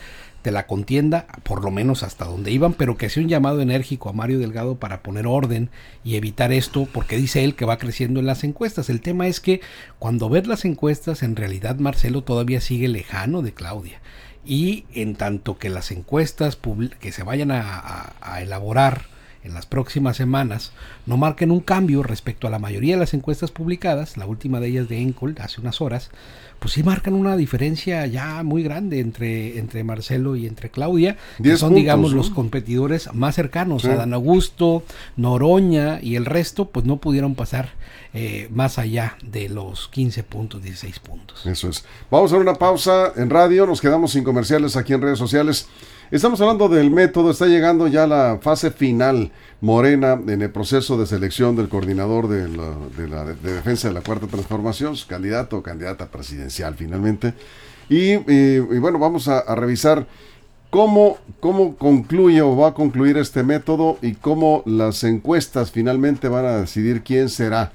de 0.45 0.51
la 0.51 0.67
contienda, 0.67 1.27
por 1.43 1.65
lo 1.65 1.71
menos 1.71 2.03
hasta 2.03 2.25
donde 2.25 2.53
iban, 2.53 2.73
pero 2.73 2.97
que 2.97 3.07
hacía 3.07 3.23
un 3.23 3.29
llamado 3.29 3.61
enérgico 3.61 4.09
a 4.09 4.13
Mario 4.13 4.39
Delgado 4.39 4.77
para 4.77 5.03
poner 5.03 5.27
orden 5.27 5.71
y 6.05 6.15
evitar 6.15 6.53
esto, 6.53 6.87
porque 6.93 7.17
dice 7.17 7.43
él 7.45 7.55
que 7.55 7.65
va 7.65 7.79
creciendo 7.79 8.21
en 8.21 8.27
las 8.27 8.45
encuestas. 8.45 8.89
El 8.89 9.01
tema 9.01 9.27
es 9.27 9.41
que 9.41 9.61
cuando 9.99 10.29
ves 10.29 10.47
las 10.47 10.65
encuestas, 10.65 11.23
en 11.23 11.35
realidad 11.35 11.77
Marcelo 11.77 12.23
todavía 12.23 12.61
sigue 12.61 12.89
lejano 12.89 13.43
de 13.43 13.53
Claudia. 13.53 14.01
Y 14.47 14.85
en 14.95 15.17
tanto 15.17 15.59
que 15.59 15.69
las 15.71 15.91
encuestas 15.91 16.57
que 17.01 17.11
se 17.13 17.25
vayan 17.25 17.51
a- 17.51 18.13
a 18.21 18.41
elaborar 18.41 19.03
en 19.47 19.55
las 19.55 19.67
próximas 19.67 20.17
semanas 20.17 20.73
no 21.07 21.17
marquen 21.17 21.51
un 21.51 21.61
cambio 21.61 22.03
respecto 22.03 22.47
a 22.47 22.51
la 22.51 22.59
mayoría 22.59 22.95
de 22.95 23.01
las 23.01 23.15
encuestas 23.15 23.51
publicadas, 23.51 24.17
la 24.17 24.27
última 24.27 24.61
de 24.61 24.69
ellas 24.69 24.89
de 24.89 25.01
Encol 25.01 25.37
hace 25.41 25.61
unas 25.61 25.81
horas, 25.81 26.11
pues 26.59 26.73
sí 26.73 26.83
marcan 26.83 27.15
una 27.15 27.37
diferencia 27.37 28.07
ya 28.07 28.43
muy 28.43 28.63
grande 28.63 29.01
entre, 29.01 29.59
entre 29.59 29.85
Marcelo 29.85 30.37
y 30.37 30.47
entre 30.47 30.71
Claudia, 30.71 31.17
que 31.43 31.57
son 31.57 31.75
digamos 31.75 32.13
los 32.13 32.31
competidores 32.31 33.13
más 33.13 33.35
cercanos, 33.35 33.85
a 33.85 33.95
Dan 33.95 34.15
Augusto, 34.15 34.83
Noroña 35.17 36.01
y 36.03 36.17
el 36.17 36.25
resto, 36.25 36.69
pues 36.71 36.87
no 36.87 36.97
pudieron 36.97 37.35
pasar 37.35 37.75
eh, 38.15 38.49
más 38.51 38.79
allá 38.79 39.17
de 39.23 39.49
los 39.49 39.89
15 39.89 40.23
puntos, 40.23 40.63
16 40.63 40.99
puntos. 41.01 41.45
Eso 41.47 41.69
es. 41.69 41.85
Vamos 42.11 42.33
a 42.33 42.37
una 42.37 42.55
pausa 42.55 43.13
en 43.17 43.29
radio, 43.29 43.67
nos 43.67 43.81
quedamos 43.81 44.13
sin 44.13 44.25
comerciales 44.25 44.77
aquí 44.77 44.95
en 44.95 45.03
redes 45.03 45.19
sociales. 45.19 45.69
Estamos 46.13 46.41
hablando 46.41 46.69
del 46.69 46.93
método, 46.93 47.33
está 47.33 47.47
llegando 47.47 47.89
ya 47.89 48.07
la 48.07 48.39
fase 48.41 48.71
final 48.71 49.33
Morena 49.61 50.21
en 50.29 50.41
el 50.41 50.51
proceso 50.51 50.97
de 50.97 51.05
selección 51.05 51.57
del 51.57 51.69
coordinador 51.69 52.29
de, 52.29 52.47
la, 53.09 53.25
defensa 53.25 53.89
de 53.89 53.95
la 53.95 54.03
Cuarta 54.03 54.29
Transformación, 54.29 54.95
candidato 55.09 55.59
o 55.59 55.63
candidata 55.65 56.07
presidencial 56.07 56.77
finalmente. 56.77 57.35
Y, 57.89 58.19
bueno, 58.79 59.01
vamos 59.01 59.27
a, 59.27 59.53
revisar 59.57 60.07
cómo, 60.71 61.19
cómo 61.41 61.75
concluye 61.75 62.41
o 62.41 62.57
va 62.57 62.69
a 62.69 62.75
concluir 62.75 63.17
este 63.19 63.43
método 63.43 63.99
y 64.01 64.15
cómo 64.15 64.63
las 64.65 65.03
encuestas 65.03 65.73
finalmente 65.73 66.29
van 66.29 66.45
a 66.45 66.59
decidir 66.59 67.03
quién 67.03 67.29
será 67.29 67.73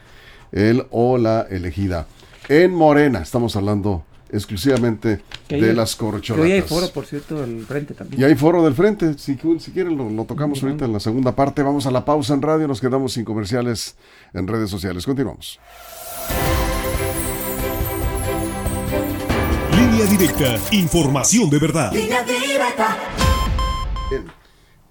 el 0.53 0.85
o 0.89 1.17
la 1.17 1.41
elegida. 1.49 2.07
En 2.47 2.73
Morena, 2.73 3.19
estamos 3.19 3.57
hablando 3.57 4.05
exclusivamente 4.31 5.21
de 5.49 5.73
las 5.73 5.95
corcholatas. 5.95 6.49
Y 6.49 6.53
hay 6.53 6.61
foro, 6.61 6.89
por 6.89 7.05
cierto, 7.05 7.41
del 7.41 7.65
frente 7.65 7.93
también. 7.93 8.21
Y 8.21 8.23
hay 8.23 8.35
foro 8.35 8.63
del 8.63 8.73
frente, 8.73 9.17
si, 9.17 9.37
si 9.59 9.71
quieren 9.71 9.97
lo, 9.97 10.25
tocamos 10.25 10.63
ahorita 10.63 10.85
en 10.85 10.93
la 10.93 10.99
segunda 10.99 11.35
parte. 11.35 11.61
Vamos 11.63 11.85
a 11.85 11.91
la 11.91 12.05
pausa 12.05 12.33
en 12.33 12.41
radio, 12.41 12.67
nos 12.67 12.81
quedamos 12.81 13.13
sin 13.13 13.25
comerciales 13.25 13.95
en 14.33 14.47
redes 14.47 14.69
sociales. 14.69 15.05
Continuamos. 15.05 15.59
Línea 19.75 20.05
directa, 20.05 20.57
información 20.71 21.49
de 21.49 21.59
verdad. 21.59 21.91
Línea 21.91 22.23
directa. 22.23 22.97
Bien. 24.09 24.25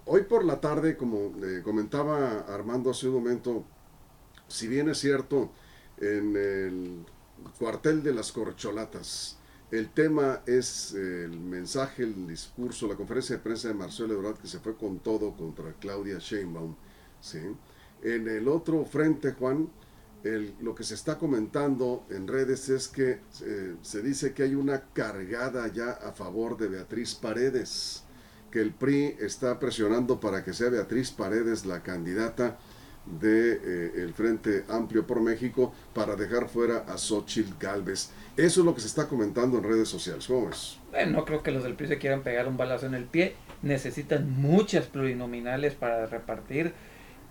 Hoy 0.05 0.23
por 0.23 0.43
la 0.43 0.59
tarde, 0.59 0.97
como 0.97 1.31
comentaba 1.63 2.45
Armando 2.49 2.91
hace 2.91 3.07
un 3.07 3.15
momento, 3.15 3.63
si 4.47 4.67
bien 4.67 4.89
es 4.89 4.99
cierto, 4.99 5.51
en 5.99 6.35
el 6.35 7.05
cuartel 7.57 8.03
de 8.03 8.13
las 8.13 8.31
corcholatas. 8.31 9.37
El 9.71 9.89
tema 9.89 10.41
es 10.45 10.93
el 10.93 11.39
mensaje, 11.39 12.03
el 12.03 12.27
discurso, 12.27 12.87
la 12.87 12.95
conferencia 12.95 13.37
de 13.37 13.41
prensa 13.41 13.69
de 13.69 13.73
Marcelo 13.73 14.13
Ebrard 14.15 14.37
que 14.37 14.47
se 14.47 14.59
fue 14.59 14.75
con 14.75 14.99
todo 14.99 15.33
contra 15.35 15.71
Claudia 15.79 16.17
Sheinbaum. 16.19 16.75
¿sí? 17.21 17.39
En 18.03 18.27
el 18.27 18.49
otro 18.49 18.83
frente, 18.85 19.31
Juan, 19.31 19.69
lo 20.61 20.75
que 20.75 20.83
se 20.83 20.93
está 20.93 21.17
comentando 21.17 22.05
en 22.09 22.27
redes 22.27 22.69
es 22.69 22.87
que 22.87 23.19
eh, 23.43 23.75
se 23.81 24.01
dice 24.01 24.33
que 24.33 24.43
hay 24.43 24.55
una 24.55 24.81
cargada 24.93 25.67
ya 25.67 25.91
a 25.91 26.11
favor 26.11 26.57
de 26.57 26.67
Beatriz 26.67 27.15
Paredes, 27.15 28.03
que 28.51 28.61
el 28.61 28.73
PRI 28.73 29.15
está 29.19 29.57
presionando 29.57 30.19
para 30.19 30.43
que 30.43 30.53
sea 30.53 30.69
Beatriz 30.69 31.11
Paredes 31.11 31.65
la 31.65 31.81
candidata 31.81 32.59
de 33.05 33.53
eh, 34.05 34.11
Frente 34.13 34.63
Amplio 34.69 35.05
por 35.05 35.21
México 35.21 35.73
para 35.93 36.15
dejar 36.15 36.47
fuera 36.47 36.85
a 36.87 36.97
Xochitl 36.97 37.53
Galvez. 37.59 38.11
Eso 38.37 38.61
es 38.61 38.65
lo 38.65 38.75
que 38.75 38.81
se 38.81 38.87
está 38.87 39.07
comentando 39.07 39.57
en 39.57 39.63
redes 39.63 39.89
sociales. 39.89 40.27
¿Cómo 40.27 40.49
es? 40.49 40.77
Bueno, 40.91 41.11
no 41.11 41.25
creo 41.25 41.43
que 41.43 41.51
los 41.51 41.63
del 41.63 41.75
PRI 41.75 41.87
se 41.87 41.97
quieran 41.97 42.21
pegar 42.21 42.47
un 42.47 42.57
balazo 42.57 42.85
en 42.85 42.93
el 42.93 43.05
pie. 43.05 43.35
Necesitan 43.61 44.29
muchas 44.29 44.85
plurinominales 44.85 45.73
para 45.75 46.05
repartir 46.05 46.73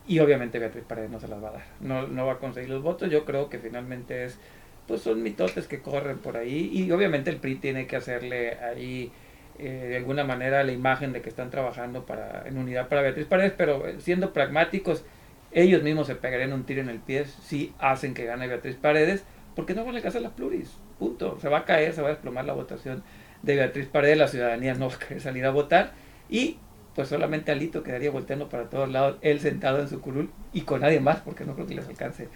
y 0.07 0.19
obviamente 0.19 0.59
Beatriz 0.59 0.85
Paredes 0.85 1.11
no 1.11 1.21
se 1.21 1.29
las 1.29 1.43
va 1.43 1.49
a 1.49 1.53
dar. 1.53 1.67
No, 1.81 2.07
no 2.07 2.27
va 2.27 2.35
a 2.35 2.39
conseguir 2.39 2.71
los 2.71 2.83
votos. 2.83 3.11
Yo 3.11 3.25
creo 3.25 3.49
que 3.49 3.59
finalmente 3.59 4.25
es, 4.25 4.39
pues 4.87 5.03
son 5.03 5.23
mitotes 5.23 5.67
que 5.67 5.81
corren 5.81 6.19
por 6.19 6.37
ahí 6.37 6.71
y 6.73 6.91
obviamente 6.91 7.31
el 7.31 7.37
PRI 7.37 7.57
tiene 7.57 7.87
que 7.87 7.97
hacerle 7.97 8.59
ahí 8.59 9.13
eh, 9.59 9.89
de 9.91 9.97
alguna 9.97 10.25
manera 10.25 10.65
la 10.65 10.73
imagen 10.73 11.13
de 11.13 11.21
que 11.21 11.29
están 11.29 11.51
trabajando 11.51 12.07
para 12.07 12.49
en 12.49 12.57
unidad 12.57 12.89
para 12.89 13.03
Beatriz 13.03 13.27
Paredes, 13.27 13.53
pero 13.57 13.85
siendo 14.01 14.33
pragmáticos 14.33 15.05
ellos 15.53 15.83
mismos 15.83 16.07
se 16.07 16.15
pegarían 16.15 16.53
un 16.53 16.65
tiro 16.65 16.81
en 16.81 16.89
el 16.89 16.99
pie 16.99 17.25
si 17.25 17.73
hacen 17.79 18.15
que 18.15 18.25
gane 18.25 18.47
Beatriz 18.47 18.77
Paredes, 18.77 19.25
porque 19.57 19.75
no 19.75 19.85
van 19.85 19.95
a 19.95 19.97
alcanzar 19.99 20.23
las 20.23 20.33
pluris. 20.33 20.71
Punto. 20.99 21.39
Se 21.41 21.49
va 21.49 21.59
a 21.59 21.65
caer, 21.65 21.93
se 21.93 22.03
va 22.03 22.09
a 22.09 22.13
desplomar 22.13 22.45
la 22.45 22.53
votación 22.53 23.03
de 23.43 23.57
Beatriz 23.57 23.87
Paredes, 23.87 24.19
la 24.19 24.29
ciudadanía 24.29 24.75
no 24.75 24.89
va 24.89 24.95
a 24.95 24.99
querer 24.99 25.21
salir 25.21 25.45
a 25.47 25.51
votar 25.51 25.93
y 26.29 26.59
pues 26.95 27.09
solamente 27.09 27.53
Alito 27.53 27.83
quedaría 27.83 28.11
volteando 28.11 28.49
para 28.49 28.69
todos 28.69 28.89
lados, 28.91 29.17
él 29.23 29.41
sentado 29.41 29.81
en 29.81 29.89
su 29.89 30.01
curul 30.01 30.31
y 30.53 30.63
con 30.63 30.81
nadie 30.81 31.01
más, 31.01 31.21
porque 31.21 31.45
no 31.45 31.55
creo 31.55 31.67
que 31.67 31.75
les 31.75 31.87
alcance 31.87 32.29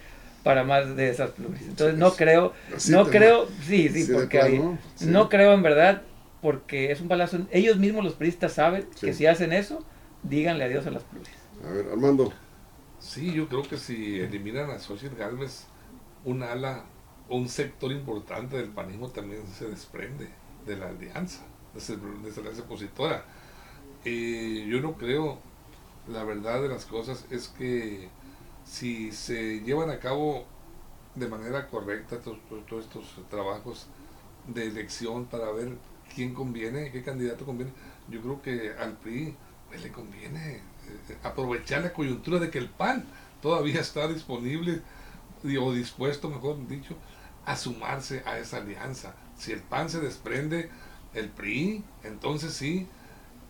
para 0.43 0.63
más 0.63 0.95
de 0.95 1.09
esas 1.09 1.31
pluris. 1.31 1.63
Entonces 1.63 1.97
no 1.97 2.13
creo, 2.13 2.53
no 2.89 3.05
creo, 3.07 3.47
sí, 3.63 3.89
sí, 3.89 4.11
porque 4.11 4.61
no 5.01 5.29
creo 5.29 5.53
en 5.53 5.63
verdad, 5.63 6.03
porque 6.41 6.91
es 6.91 7.01
un 7.01 7.07
balazo. 7.07 7.39
Ellos 7.51 7.77
mismos 7.77 8.03
los 8.03 8.13
periodistas 8.13 8.53
saben 8.53 8.85
que 9.01 9.13
si 9.13 9.25
hacen 9.25 9.53
eso, 9.53 9.83
díganle 10.23 10.63
adiós 10.63 10.85
a 10.87 10.91
las 10.91 11.03
pluris. 11.03 11.29
A 11.65 11.71
ver, 11.71 11.87
Armando. 11.91 12.31
Sí, 13.05 13.31
yo 13.31 13.47
creo 13.47 13.61
que 13.61 13.77
si 13.77 14.19
eliminan 14.19 14.71
a 14.71 14.79
Xochitl 14.79 15.15
Galvez, 15.15 15.65
un 16.25 16.41
ala, 16.41 16.85
un 17.29 17.47
sector 17.47 17.91
importante 17.91 18.57
del 18.57 18.69
panismo 18.69 19.09
también 19.09 19.45
se 19.47 19.67
desprende 19.67 20.27
de 20.65 20.75
la 20.75 20.87
alianza, 20.87 21.43
de 21.75 21.93
alianza 21.93 22.61
opositora. 22.63 23.23
y 24.03 24.65
yo 24.67 24.81
no 24.81 24.97
creo, 24.97 25.37
la 26.07 26.23
verdad 26.23 26.63
de 26.63 26.67
las 26.67 26.85
cosas 26.85 27.25
es 27.29 27.47
que 27.49 28.09
si 28.65 29.11
se 29.11 29.59
llevan 29.61 29.91
a 29.91 29.99
cabo 29.99 30.45
de 31.13 31.27
manera 31.27 31.67
correcta 31.67 32.19
todos, 32.19 32.39
todos 32.67 32.85
estos 32.85 33.05
trabajos 33.29 33.87
de 34.47 34.65
elección 34.65 35.25
para 35.25 35.51
ver 35.51 35.77
quién 36.13 36.33
conviene, 36.33 36.91
qué 36.91 37.03
candidato 37.03 37.45
conviene, 37.45 37.71
yo 38.09 38.19
creo 38.21 38.41
que 38.41 38.73
al 38.79 38.97
PRI 38.97 39.35
pues, 39.69 39.83
le 39.83 39.91
conviene 39.91 40.61
aprovechar 41.23 41.81
la 41.81 41.93
coyuntura 41.93 42.39
de 42.39 42.49
que 42.49 42.57
el 42.57 42.69
PAN 42.69 43.05
todavía 43.41 43.81
está 43.81 44.07
disponible 44.07 44.81
o 45.59 45.73
dispuesto, 45.73 46.29
mejor 46.29 46.67
dicho, 46.67 46.95
a 47.45 47.55
sumarse 47.55 48.23
a 48.25 48.39
esa 48.39 48.57
alianza. 48.57 49.15
Si 49.37 49.51
el 49.51 49.61
PAN 49.61 49.89
se 49.89 49.99
desprende, 49.99 50.69
el 51.13 51.29
PRI, 51.29 51.83
entonces 52.03 52.53
sí, 52.53 52.87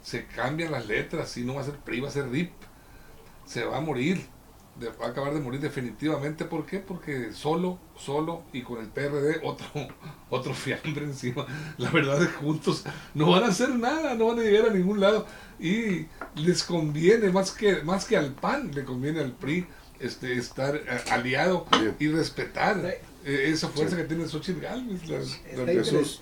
se 0.03 0.25
cambian 0.25 0.71
las 0.71 0.87
letras, 0.87 1.29
si 1.29 1.43
no 1.43 1.55
va 1.55 1.61
a 1.61 1.65
ser 1.65 1.77
PRI, 1.77 2.01
va 2.01 2.09
a 2.09 2.11
ser 2.11 2.29
RIP, 2.29 2.51
se 3.45 3.63
va 3.63 3.77
a 3.77 3.81
morir 3.81 4.25
va 4.83 5.05
a 5.05 5.09
acabar 5.09 5.33
de 5.33 5.39
morir 5.39 5.61
definitivamente. 5.61 6.45
¿Por 6.45 6.65
qué? 6.65 6.79
Porque 6.79 7.31
solo, 7.31 7.79
solo 7.97 8.43
y 8.53 8.61
con 8.61 8.79
el 8.79 8.87
PRD 8.87 9.39
otro, 9.43 9.67
otro 10.29 10.53
fiambre 10.53 11.05
encima. 11.05 11.45
La 11.77 11.89
verdad 11.91 12.21
es 12.21 12.29
que 12.29 12.35
juntos 12.35 12.83
no 13.13 13.31
van 13.31 13.43
a 13.43 13.47
hacer 13.47 13.69
nada, 13.69 14.15
no 14.15 14.27
van 14.27 14.39
a 14.39 14.43
llegar 14.43 14.69
a 14.69 14.73
ningún 14.73 14.99
lado. 14.99 15.25
Y 15.59 16.07
les 16.35 16.63
conviene, 16.63 17.29
más 17.29 17.51
que, 17.51 17.81
más 17.83 18.05
que 18.05 18.17
al 18.17 18.33
PAN, 18.33 18.71
le 18.73 18.83
conviene 18.83 19.21
al 19.21 19.31
PRI 19.31 19.65
este, 19.99 20.37
estar 20.37 20.75
eh, 20.75 20.81
aliado 21.09 21.65
y 21.99 22.09
respetar 22.09 22.81
eh, 23.25 23.49
esa 23.49 23.69
fuerza 23.69 23.95
que 23.95 24.03
tiene 24.03 24.27
Xochitl 24.27 24.59
Galvez. 24.59 25.01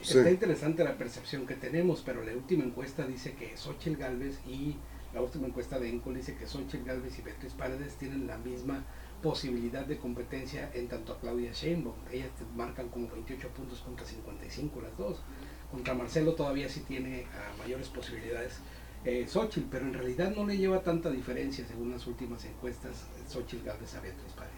está, 0.02 0.30
interesante 0.30 0.84
la 0.84 0.96
percepción 0.96 1.48
que 1.48 1.56
tenemos, 1.56 2.02
pero 2.06 2.24
la 2.24 2.34
última 2.34 2.64
encuesta 2.64 3.06
dice 3.06 3.34
que 3.34 3.58
Xochitl 3.58 3.98
Galvez 3.98 4.38
y 4.48 4.78
la 5.14 5.22
última 5.22 5.48
encuesta 5.48 5.80
de 5.80 5.90
Encol 5.90 6.16
dice 6.16 6.36
que 6.36 6.48
Sonchel 6.48 6.84
Galvez 6.84 7.18
y 7.20 7.22
Beatriz 7.22 7.54
Paredes 7.54 7.96
tienen 7.96 8.26
la 8.26 8.38
misma 8.38 8.84
posibilidad 9.22 9.86
de 9.86 9.98
competencia 9.98 10.72
en 10.74 10.88
tanto 10.88 11.14
a 11.14 11.20
Claudia 11.20 11.52
Sheinbaum. 11.54 11.96
Ellas 12.12 12.30
marcan 12.56 12.90
como 12.90 13.10
28 13.10 13.48
puntos 13.50 13.80
contra 13.80 14.06
55 14.06 14.82
las 14.82 14.98
dos. 14.98 15.20
Contra 15.72 15.94
Marcelo 15.94 16.34
todavía 16.34 16.68
sí 16.68 16.82
tiene 16.82 17.26
ah, 17.34 17.54
mayores 17.58 17.88
posibilidades 17.90 18.60
eh, 19.06 19.26
Xochitl, 19.28 19.68
pero 19.70 19.86
en 19.86 19.94
realidad 19.94 20.34
no 20.36 20.46
le 20.46 20.58
lleva 20.58 20.82
tanta 20.82 21.10
diferencia 21.10 21.66
según 21.68 21.92
las 21.92 22.08
últimas 22.08 22.44
encuestas 22.46 22.92
Xochitl 23.30 23.66
Galvez 23.66 23.94
a 23.96 24.02
Beatriz 24.02 24.32
Paredes. 24.34 24.54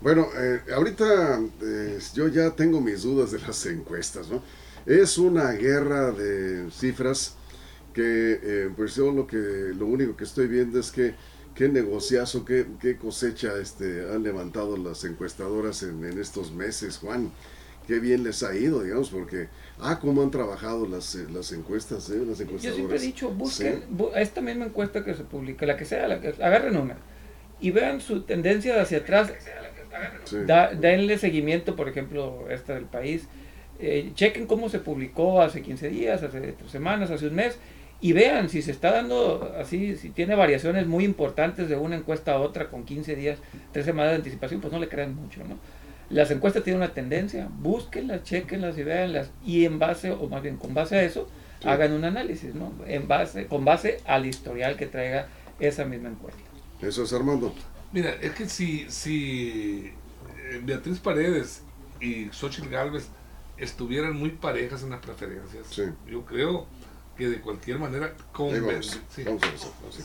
Bueno, 0.00 0.26
eh, 0.36 0.60
ahorita 0.74 1.40
eh, 1.62 1.98
yo 2.14 2.28
ya 2.28 2.50
tengo 2.50 2.80
mis 2.80 3.02
dudas 3.02 3.30
de 3.30 3.38
las 3.38 3.64
encuestas, 3.66 4.28
¿no? 4.28 4.42
Es 4.86 5.18
una 5.18 5.52
guerra 5.52 6.10
de 6.10 6.68
cifras 6.70 7.36
que 7.92 8.40
eh, 8.42 8.70
pues 8.76 8.94
yo 8.94 9.12
lo 9.12 9.26
que 9.26 9.36
lo 9.36 9.86
único 9.86 10.16
que 10.16 10.24
estoy 10.24 10.46
viendo 10.46 10.78
es 10.78 10.90
que 10.90 11.14
qué 11.54 11.68
negociazo, 11.68 12.44
qué, 12.44 12.66
qué 12.80 12.96
cosecha 12.96 13.58
este, 13.60 14.10
han 14.12 14.22
levantado 14.22 14.76
las 14.76 15.04
encuestadoras 15.04 15.82
en, 15.82 16.04
estos 16.18 16.52
meses, 16.52 16.98
Juan. 16.98 17.30
Qué 17.86 17.98
bien 17.98 18.22
les 18.22 18.44
ha 18.44 18.54
ido, 18.54 18.82
digamos, 18.82 19.10
porque, 19.10 19.48
ah, 19.80 19.98
cómo 20.00 20.22
han 20.22 20.30
trabajado 20.30 20.86
las, 20.86 21.16
eh, 21.16 21.26
las 21.32 21.50
encuestas, 21.52 22.08
¿eh? 22.10 22.22
las 22.24 22.40
encuestadoras. 22.40 22.62
Yo 22.62 22.74
siempre 22.74 22.96
he 22.96 23.00
dicho, 23.00 23.30
busquen 23.30 23.82
esta 24.14 24.40
misma 24.40 24.66
encuesta 24.66 25.04
que 25.04 25.14
se 25.14 25.24
publica, 25.24 25.66
la 25.66 25.76
que 25.76 25.84
sea, 25.84 26.06
la 26.06 26.20
que, 26.20 26.28
agarren 26.28 26.76
una, 26.76 26.96
y 27.60 27.72
vean 27.72 28.00
su 28.00 28.22
tendencia 28.22 28.80
hacia 28.80 28.98
atrás, 28.98 29.32
denle 30.80 31.18
seguimiento, 31.18 31.74
por 31.74 31.88
ejemplo, 31.88 32.46
esta 32.50 32.74
del 32.74 32.84
país, 32.84 33.24
eh, 33.80 34.12
chequen 34.14 34.46
cómo 34.46 34.68
se 34.68 34.78
publicó 34.78 35.42
hace 35.42 35.60
15 35.60 35.88
días, 35.88 36.22
hace 36.22 36.40
tres 36.40 36.70
semanas, 36.70 37.10
hace 37.10 37.26
un 37.26 37.34
mes, 37.34 37.58
y 38.02 38.12
vean 38.12 38.50
si 38.50 38.60
se 38.60 38.72
está 38.72 38.92
dando 38.92 39.54
así, 39.58 39.96
si 39.96 40.10
tiene 40.10 40.34
variaciones 40.34 40.86
muy 40.86 41.04
importantes 41.04 41.68
de 41.70 41.76
una 41.76 41.96
encuesta 41.96 42.32
a 42.32 42.38
otra 42.40 42.68
con 42.68 42.84
15 42.84 43.16
días, 43.16 43.38
3 43.72 43.84
semanas 43.86 44.10
de 44.12 44.16
anticipación, 44.16 44.60
pues 44.60 44.72
no 44.72 44.78
le 44.78 44.88
crean 44.88 45.14
mucho, 45.14 45.40
¿no? 45.44 45.56
Las 46.10 46.30
encuestas 46.30 46.62
tienen 46.64 46.82
una 46.82 46.92
tendencia, 46.92 47.48
búsquenlas, 47.50 48.24
chequenlas 48.24 48.76
y 48.76 48.82
véanlas 48.82 49.30
y 49.46 49.64
en 49.64 49.78
base, 49.78 50.10
o 50.10 50.28
más 50.28 50.42
bien 50.42 50.56
con 50.58 50.74
base 50.74 50.96
a 50.96 51.02
eso, 51.04 51.28
hagan 51.64 51.92
un 51.92 52.04
análisis, 52.04 52.54
¿no? 52.54 52.72
En 52.86 53.06
base, 53.08 53.46
con 53.46 53.64
base 53.64 54.00
al 54.04 54.26
historial 54.26 54.76
que 54.76 54.86
traiga 54.86 55.28
esa 55.60 55.84
misma 55.84 56.08
encuesta. 56.10 56.40
Eso 56.82 57.04
es 57.04 57.12
Armando. 57.12 57.54
Mira, 57.92 58.10
es 58.20 58.32
que 58.32 58.48
si, 58.48 58.90
si 58.90 59.92
eh, 60.50 60.60
Beatriz 60.64 60.98
Paredes 60.98 61.62
y 62.00 62.26
Xochitl 62.32 62.68
Galvez 62.68 63.08
estuvieran 63.56 64.16
muy 64.16 64.30
parejas 64.30 64.82
en 64.82 64.90
las 64.90 65.00
preferencias, 65.00 65.66
Sí. 65.70 65.82
yo 66.10 66.24
creo 66.24 66.66
que 67.22 67.28
de 67.28 67.40
cualquier 67.40 67.78
manera 67.78 68.06
Ahí 68.06 68.12
conven- 68.32 68.66
vamos, 68.66 69.00
sí. 69.14 69.22
vamos 69.22 69.42
a 69.42 69.46
ver 69.46 69.54
eso, 69.54 69.72
así. 69.88 70.02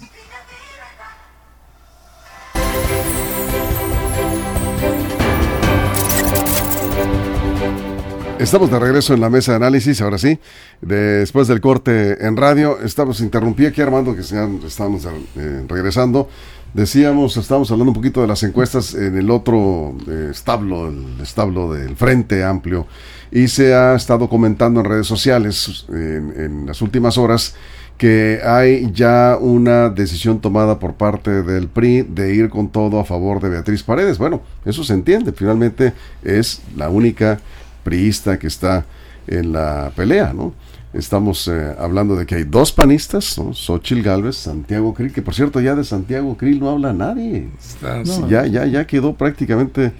Estamos 8.39 8.69
de 8.69 8.79
regreso 8.79 9.15
en 9.15 9.21
la 9.21 9.29
mesa 9.31 9.53
de 9.53 9.55
análisis, 9.57 9.99
ahora 9.99 10.19
sí, 10.19 10.39
después 10.79 11.47
del 11.47 11.59
corte 11.59 12.23
en 12.25 12.37
radio, 12.37 12.79
estamos, 12.83 13.19
interrumpí 13.19 13.65
aquí 13.65 13.81
Armando, 13.81 14.15
que 14.15 14.21
ya 14.21 14.47
estamos 14.65 15.05
eh, 15.37 15.65
regresando, 15.67 16.29
decíamos, 16.73 17.35
estábamos 17.37 17.71
hablando 17.71 17.91
un 17.91 17.95
poquito 17.95 18.21
de 18.21 18.27
las 18.27 18.43
encuestas 18.43 18.93
en 18.93 19.17
el 19.17 19.31
otro 19.31 19.95
eh, 20.07 20.27
establo, 20.31 20.87
el 20.89 21.19
establo 21.19 21.73
del 21.73 21.95
Frente 21.95 22.43
Amplio, 22.43 22.85
y 23.31 23.47
se 23.47 23.73
ha 23.73 23.95
estado 23.95 24.29
comentando 24.29 24.79
en 24.79 24.85
redes 24.85 25.07
sociales 25.07 25.85
en, 25.89 26.33
en 26.37 26.65
las 26.65 26.81
últimas 26.81 27.17
horas 27.17 27.55
que 27.97 28.39
hay 28.45 28.91
ya 28.93 29.37
una 29.41 29.89
decisión 29.89 30.39
tomada 30.39 30.77
por 30.77 30.93
parte 30.93 31.41
del 31.41 31.67
PRI 31.67 32.03
de 32.03 32.35
ir 32.35 32.49
con 32.49 32.69
todo 32.69 32.99
a 32.99 33.05
favor 33.05 33.41
de 33.41 33.49
Beatriz 33.49 33.81
Paredes. 33.81 34.19
Bueno, 34.19 34.41
eso 34.65 34.83
se 34.83 34.93
entiende, 34.93 35.31
finalmente 35.31 35.93
es 36.23 36.61
la 36.75 36.89
única 36.89 37.39
priista 37.83 38.37
que 38.37 38.47
está 38.47 38.85
en 39.25 39.51
la 39.51 39.91
pelea, 39.95 40.31
¿no? 40.33 40.53
Estamos 40.93 41.47
eh, 41.47 41.75
hablando 41.79 42.15
de 42.15 42.25
que 42.25 42.35
hay 42.35 42.43
dos 42.43 42.71
panistas, 42.71 43.37
¿no? 43.37 43.53
Xochil 43.53 44.01
Gálvez, 44.03 44.35
Santiago 44.37 44.93
Krill, 44.93 45.11
que 45.11 45.21
por 45.21 45.33
cierto 45.35 45.59
ya 45.59 45.75
de 45.75 45.83
Santiago 45.83 46.37
Krill 46.37 46.59
no 46.59 46.69
habla 46.69 46.93
nadie. 46.93 47.49
Está- 47.59 48.03
ya, 48.29 48.45
ya, 48.45 48.65
ya 48.65 48.85
quedó 48.87 49.13
prácticamente 49.15 49.91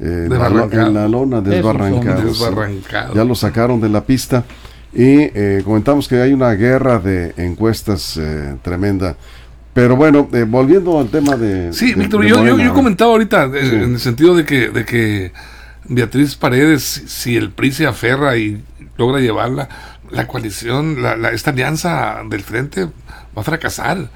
eh, 0.00 0.26
en, 0.26 0.28
la, 0.30 0.48
lo- 0.48 0.66
Desbarrancado. 0.68 0.86
en 0.88 0.94
la 0.94 1.08
lona 1.08 1.40
desbarrancado. 1.40 2.20
sí. 2.22 2.26
Desbarrancado. 2.28 3.14
Ya 3.14 3.24
lo 3.24 3.34
sacaron 3.34 3.80
de 3.80 3.88
la 3.88 4.04
pista 4.04 4.44
y 4.92 5.20
eh, 5.34 5.62
comentamos 5.64 6.06
que 6.08 6.20
hay 6.20 6.32
una 6.32 6.52
guerra 6.52 6.98
de 6.98 7.34
encuestas 7.36 8.16
eh, 8.16 8.56
tremenda. 8.62 9.16
Pero 9.72 9.96
bueno, 9.96 10.28
eh, 10.32 10.44
volviendo 10.48 11.00
al 11.00 11.08
tema 11.08 11.36
de... 11.36 11.72
Sí, 11.72 11.94
de- 11.94 12.00
Víctor, 12.02 12.22
de 12.22 12.28
yo, 12.28 12.36
yo, 12.36 12.52
Morena, 12.52 12.64
yo 12.64 12.74
comentado 12.74 13.10
ahorita 13.10 13.46
eh, 13.46 13.50
Sí. 13.70 13.74
en 13.74 13.94
el 13.94 13.98
sentido 14.00 14.36
de 14.36 14.44
que, 14.44 14.68
de 14.70 14.84
que 14.84 15.32
Beatriz 15.88 16.36
Paredes, 16.36 16.82
si- 16.84 17.08
si 17.08 17.36
el 17.36 17.50
PRI 17.50 17.72
se 17.72 17.86
aferra 17.86 18.36
y 18.36 18.62
logra 18.96 19.18
llevarla, 19.20 19.68
la 20.12 20.28
coalición, 20.28 21.02
la, 21.02 21.16
la- 21.16 21.30
esta 21.32 21.50
alianza 21.50 22.18
del 22.30 22.42
frente 22.42 22.84
va 22.84 23.40
a 23.40 23.42
fracasar. 23.42 24.08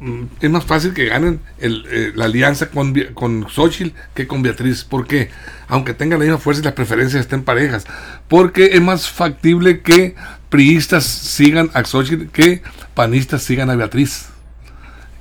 Mm, 0.00 0.24
Es 0.40 0.50
más 0.50 0.64
fácil 0.64 0.94
que 0.94 1.06
ganen 1.06 1.40
eh, 1.58 2.12
la 2.14 2.26
alianza 2.26 2.70
con, 2.70 2.94
con 3.14 3.48
Xochitl 3.48 3.96
que 4.14 4.26
con 4.26 4.42
Beatriz. 4.42 4.84
¿Por 4.84 5.06
qué? 5.06 5.30
Aunque 5.66 5.94
tengan 5.94 6.20
la 6.20 6.24
misma 6.24 6.38
fuerza 6.38 6.62
y 6.62 6.64
las 6.64 6.74
preferencias 6.74 7.20
estén 7.20 7.42
parejas. 7.42 7.84
Porque 8.28 8.70
es 8.74 8.80
más 8.80 9.08
factible 9.08 9.80
que 9.80 10.14
priistas 10.48 11.04
sigan 11.04 11.70
a 11.74 11.84
Xochitl 11.84 12.26
que 12.28 12.62
panistas 12.94 13.42
sigan 13.42 13.70
a 13.70 13.76
Beatriz. 13.76 14.26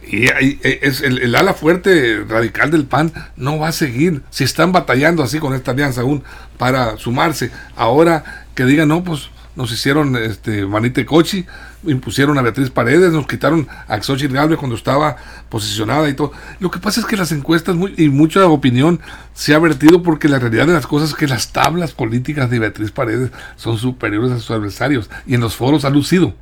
Y 0.09 0.27
eh, 0.27 0.79
es 0.83 1.01
el, 1.01 1.35
ala 1.35 1.53
fuerte 1.53 2.23
radical 2.27 2.71
del 2.71 2.85
PAN 2.85 3.11
no 3.35 3.59
va 3.59 3.69
a 3.69 3.71
seguir. 3.73 4.21
Si 4.29 4.43
están 4.43 4.71
batallando 4.71 5.23
así 5.23 5.39
con 5.39 5.53
esta 5.53 5.71
alianza 5.71 6.01
aún 6.01 6.23
para 6.57 6.97
sumarse, 6.97 7.51
ahora 7.75 8.45
que 8.55 8.65
digan, 8.65 8.87
no, 8.87 9.03
pues 9.03 9.29
nos 9.55 9.71
hicieron 9.71 10.15
este 10.15 10.65
manite 10.65 11.05
cochi, 11.05 11.45
impusieron 11.85 12.37
a 12.37 12.41
Beatriz 12.41 12.69
Paredes, 12.69 13.11
nos 13.13 13.27
quitaron 13.27 13.67
a 13.87 14.01
Xochitl 14.01 14.33
Galvez 14.33 14.57
cuando 14.57 14.75
estaba 14.75 15.15
posicionada 15.49 16.09
y 16.09 16.13
todo. 16.15 16.31
Lo 16.59 16.71
que 16.71 16.79
pasa 16.79 16.99
es 16.99 17.05
que 17.05 17.15
las 17.17 17.31
encuestas 17.31 17.75
muy- 17.75 17.93
y 17.97 18.09
mucha 18.09 18.45
opinión 18.47 18.99
se 19.33 19.53
ha 19.53 19.59
vertido 19.59 20.01
porque 20.03 20.27
la 20.27 20.39
realidad 20.39 20.67
de 20.67 20.73
las 20.73 20.87
cosas 20.87 21.09
es 21.09 21.15
que 21.15 21.27
las 21.27 21.51
tablas 21.53 21.91
políticas 21.91 22.49
de 22.49 22.59
Beatriz 22.59 22.91
Paredes 22.91 23.31
son 23.55 23.77
superiores 23.77 24.31
a 24.31 24.39
sus 24.39 24.51
adversarios 24.51 25.09
y 25.25 25.35
en 25.35 25.41
los 25.41 25.55
foros 25.55 25.85
ha 25.85 25.89
lucido. 25.89 26.33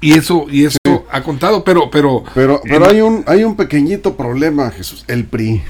Y 0.00 0.14
eso, 0.14 0.46
y 0.50 0.64
eso 0.64 0.76
ha 1.10 1.22
contado, 1.22 1.62
pero, 1.64 1.90
pero, 1.90 2.24
Pero, 2.34 2.60
pero 2.64 2.86
hay 2.86 3.00
un, 3.00 3.24
hay 3.26 3.44
un 3.44 3.56
pequeñito 3.56 4.16
problema, 4.16 4.70
Jesús. 4.70 5.04
El 5.08 5.24
PRI. 5.24 5.62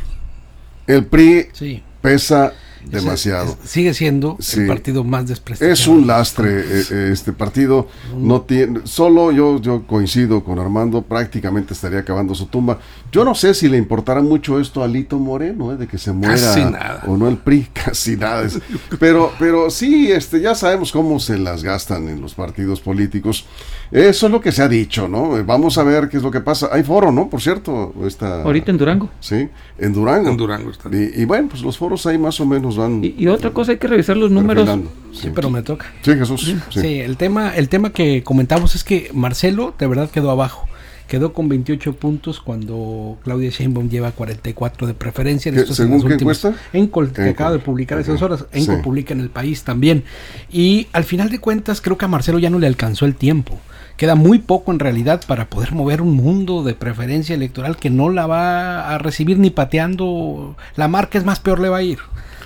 El 0.87 1.05
PRI 1.07 1.49
Sí. 1.53 1.83
pesa 2.01 2.53
demasiado. 2.91 3.57
es- 3.63 3.71
sigue 3.71 3.95
siendo 3.95 4.37
Sí. 4.41 4.61
el 4.61 4.67
partido 4.67 5.05
más 5.05 5.27
desprestigiado. 5.29 5.73
Es 5.73 5.87
un 5.87 6.07
lastre 6.07 6.61
eh, 6.61 6.83
eh, 6.91 7.11
este 7.13 7.33
partido. 7.33 7.89
No 8.17 8.43
tiene, 8.43 8.81
solo 8.85 9.33
yo, 9.33 9.61
yo 9.61 9.87
coincido 9.87 10.45
con 10.45 10.59
Armando, 10.59 11.03
prácticamente 11.03 11.75
estaría 11.75 12.01
acabando 12.01 12.35
su 12.35 12.47
tumba. 12.47 12.79
Yo 13.13 13.25
no 13.25 13.35
sé 13.35 13.55
si 13.55 13.69
le 13.69 13.77
importará 13.79 14.21
mucho 14.23 14.59
esto 14.61 14.83
a 14.83 14.89
Lito 14.89 15.19
Moreno, 15.19 15.73
eh, 15.73 15.77
de 15.77 15.87
que 15.87 15.99
se 15.99 16.13
muera 16.13 16.35
Casi 16.35 16.61
nada. 16.65 17.03
o 17.07 17.17
no 17.17 17.29
el 17.29 17.37
PRI, 17.37 17.69
casi 17.73 18.17
nada. 18.17 18.43
Es- 18.43 18.59
pero, 18.99 19.33
pero 19.39 19.71
sí, 19.71 20.11
este, 20.13 20.41
ya 20.41 20.55
sabemos 20.55 20.93
cómo 20.93 21.19
se 21.21 21.39
las 21.39 21.63
gastan 21.63 22.09
en 22.09 22.21
los 22.21 22.35
partidos 22.35 22.81
políticos. 22.81 23.47
Eso 23.91 24.27
es 24.27 24.33
lo 24.33 24.41
que 24.41 24.51
se 24.51 24.63
ha 24.63 24.69
dicho, 24.69 25.07
¿no? 25.09 25.45
Vamos 25.45 25.79
a 25.79 25.83
ver 25.85 26.09
qué 26.09 26.17
es 26.17 26.23
lo 26.23 26.31
que 26.31 26.41
pasa. 26.41 26.69
Hay 26.73 26.83
foro, 26.83 27.13
¿no? 27.13 27.29
Por 27.29 27.41
cierto, 27.41 27.93
esta, 28.07 28.43
Ahorita 28.43 28.71
en 28.71 28.79
Durango. 28.79 29.09
sí, 29.21 29.49
en 29.79 29.93
Durango. 29.93 30.31
en 30.31 30.37
Durango 30.37 30.71
está. 30.71 30.89
Y, 30.91 31.13
y 31.23 31.25
bueno, 31.25 31.49
pues 31.51 31.63
los 31.63 31.79
foros 31.79 32.05
ahí 32.07 32.19
más 32.19 32.41
o 32.41 32.47
menos 32.47 32.74
van. 32.77 33.03
Y, 33.05 33.15
y 33.19 33.27
otra 33.29 33.51
cosa, 33.51 33.73
hay 33.73 33.79
que 33.79 33.89
revisar 33.89 34.17
los 34.17 34.31
números. 34.31 34.69
Sí, 35.13 35.21
Sí, 35.23 35.31
pero 35.35 35.49
me 35.51 35.63
toca. 35.63 35.87
Sí, 36.03 36.13
Jesús. 36.15 36.41
sí. 36.71 36.81
Sí. 36.81 37.01
el 37.01 37.17
tema, 37.17 37.55
el 37.55 37.69
tema 37.69 37.91
que 37.91 38.23
comentamos 38.25 38.75
es 38.75 38.83
que 38.83 39.11
Marcelo 39.15 39.75
de 39.79 39.87
verdad 39.87 40.11
quedó 40.11 40.31
abajo. 40.31 40.67
Quedó 41.07 41.35
con 41.35 41.49
28 41.51 41.97
puntos 41.97 42.41
cuando 42.41 43.19
Claudia 43.23 43.51
Sheinbaum 43.51 43.91
lleva 43.91 44.11
44 44.13 44.87
de 44.87 44.95
preferencia. 44.95 45.53
¿Qué- 45.53 45.59
Esto 45.61 45.73
es 45.75 45.79
en 45.81 45.85
según 45.87 45.99
las 45.99 46.07
qué 46.09 46.13
últimas- 46.15 46.45
encuesta? 46.45 46.63
Encol, 46.73 47.13
que 47.13 47.21
Encol. 47.21 47.33
acaba 47.35 47.53
de 47.53 47.59
publicar 47.59 47.99
esas 48.01 48.17
Ujú. 48.17 48.25
horas. 48.25 48.47
Encol 48.53 48.77
Sí. 48.77 48.83
publica 48.83 49.13
en 49.13 49.21
el 49.21 49.29
país 49.31 49.63
también. 49.65 50.03
Y 50.51 50.89
al 50.93 51.05
final 51.05 51.29
de 51.31 51.39
cuentas 51.39 51.81
creo 51.83 51.99
que 51.99 52.07
a 52.07 52.09
Marcelo 52.09 52.39
ya 52.39 52.49
no 52.51 52.59
le 52.59 52.67
alcanzó 52.67 53.05
el 53.05 53.15
tiempo. 53.15 53.61
Queda 53.99 54.17
muy 54.17 54.39
poco 54.41 54.73
en 54.73 54.81
realidad 54.81 55.21
para 55.29 55.49
poder 55.51 55.73
mover 55.73 56.01
un 56.03 56.15
mundo 56.15 56.65
de 56.65 56.75
preferencia 56.75 57.35
electoral 57.37 57.77
que 57.77 57.91
no 57.91 58.09
la 58.09 58.27
va 58.27 58.93
a 58.93 58.99
recibir 58.99 59.39
ni 59.39 59.51
pateando. 59.51 60.57
La 60.75 60.89
marca 60.89 61.19
es 61.19 61.25
más 61.25 61.39
peor 61.39 61.61
le 61.61 61.69
va 61.69 61.77
a 61.77 61.83
ir. 61.83 61.99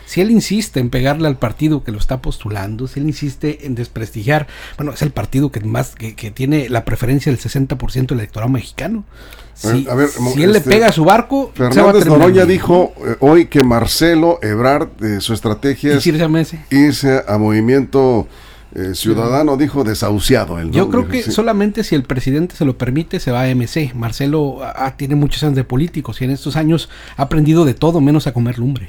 Si 0.08 0.22
él 0.22 0.30
insiste 0.30 0.80
en 0.80 0.88
pegarle 0.88 1.28
al 1.28 1.36
partido 1.36 1.84
que 1.84 1.92
lo 1.92 1.98
está 1.98 2.22
postulando, 2.22 2.88
si 2.88 2.98
él 2.98 3.06
insiste 3.06 3.66
en 3.66 3.74
desprestigiar, 3.74 4.46
bueno, 4.78 4.92
es 4.92 5.02
el 5.02 5.10
partido 5.10 5.52
que 5.52 5.60
más 5.60 5.94
que, 5.94 6.14
que 6.14 6.30
tiene 6.30 6.70
la 6.70 6.86
preferencia 6.86 7.30
del 7.30 7.38
60% 7.38 8.06
del 8.06 8.20
electorado 8.20 8.50
mexicano. 8.50 9.04
Si, 9.52 9.86
A 9.86 9.94
ver, 9.94 10.08
si 10.08 10.42
él 10.42 10.56
este, 10.56 10.70
le 10.70 10.74
pega 10.76 10.86
a 10.86 10.92
su 10.92 11.04
barco, 11.04 11.52
Fernández 11.54 12.06
Noroña 12.06 12.46
dijo 12.46 12.94
eh, 13.04 13.16
hoy 13.20 13.48
que 13.48 13.62
Marcelo 13.62 14.38
Ebrard, 14.40 14.88
eh, 15.04 15.20
su 15.20 15.34
estrategia 15.34 15.92
es 15.92 16.06
irse 16.06 17.22
a 17.28 17.36
Movimiento 17.36 18.26
eh, 18.74 18.94
Ciudadano, 18.94 19.58
dijo 19.58 19.84
desahuciado. 19.84 20.58
Yo 20.70 20.88
creo 20.88 21.06
que 21.06 21.22
sí. 21.22 21.32
solamente 21.32 21.84
si 21.84 21.94
el 21.94 22.04
presidente 22.04 22.56
se 22.56 22.64
lo 22.64 22.78
permite 22.78 23.20
se 23.20 23.30
va 23.30 23.42
a 23.42 23.54
MC. 23.54 23.92
Marcelo 23.94 24.60
ah, 24.62 24.94
tiene 24.96 25.16
muchos 25.16 25.42
años 25.42 25.56
de 25.56 25.64
políticos 25.64 26.22
y 26.22 26.24
en 26.24 26.30
estos 26.30 26.56
años 26.56 26.88
ha 27.18 27.24
aprendido 27.24 27.66
de 27.66 27.74
todo 27.74 28.00
menos 28.00 28.26
a 28.26 28.32
comer 28.32 28.58
lumbre. 28.58 28.88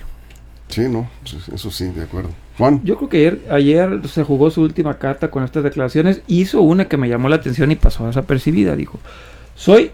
Sí, 0.70 0.88
no, 0.88 1.10
eso 1.54 1.72
sí, 1.72 1.86
de 1.86 2.04
acuerdo. 2.04 2.30
Juan, 2.58 2.82
Yo 2.84 2.98
creo 2.98 3.10
que 3.10 3.18
ayer, 3.18 3.42
ayer 3.50 4.08
se 4.08 4.24
jugó 4.24 4.52
su 4.52 4.62
última 4.62 4.98
carta 4.98 5.32
con 5.32 5.44
estas 5.44 5.64
declaraciones. 5.64 6.22
Hizo 6.28 6.62
una 6.62 6.88
que 6.88 6.98
me 6.98 7.10
llamó 7.10 7.28
la 7.28 7.38
atención 7.38 7.72
y 7.72 7.76
pasó 7.76 8.06
desapercibida. 8.06 8.76
Dijo, 8.76 9.00
soy 9.56 9.92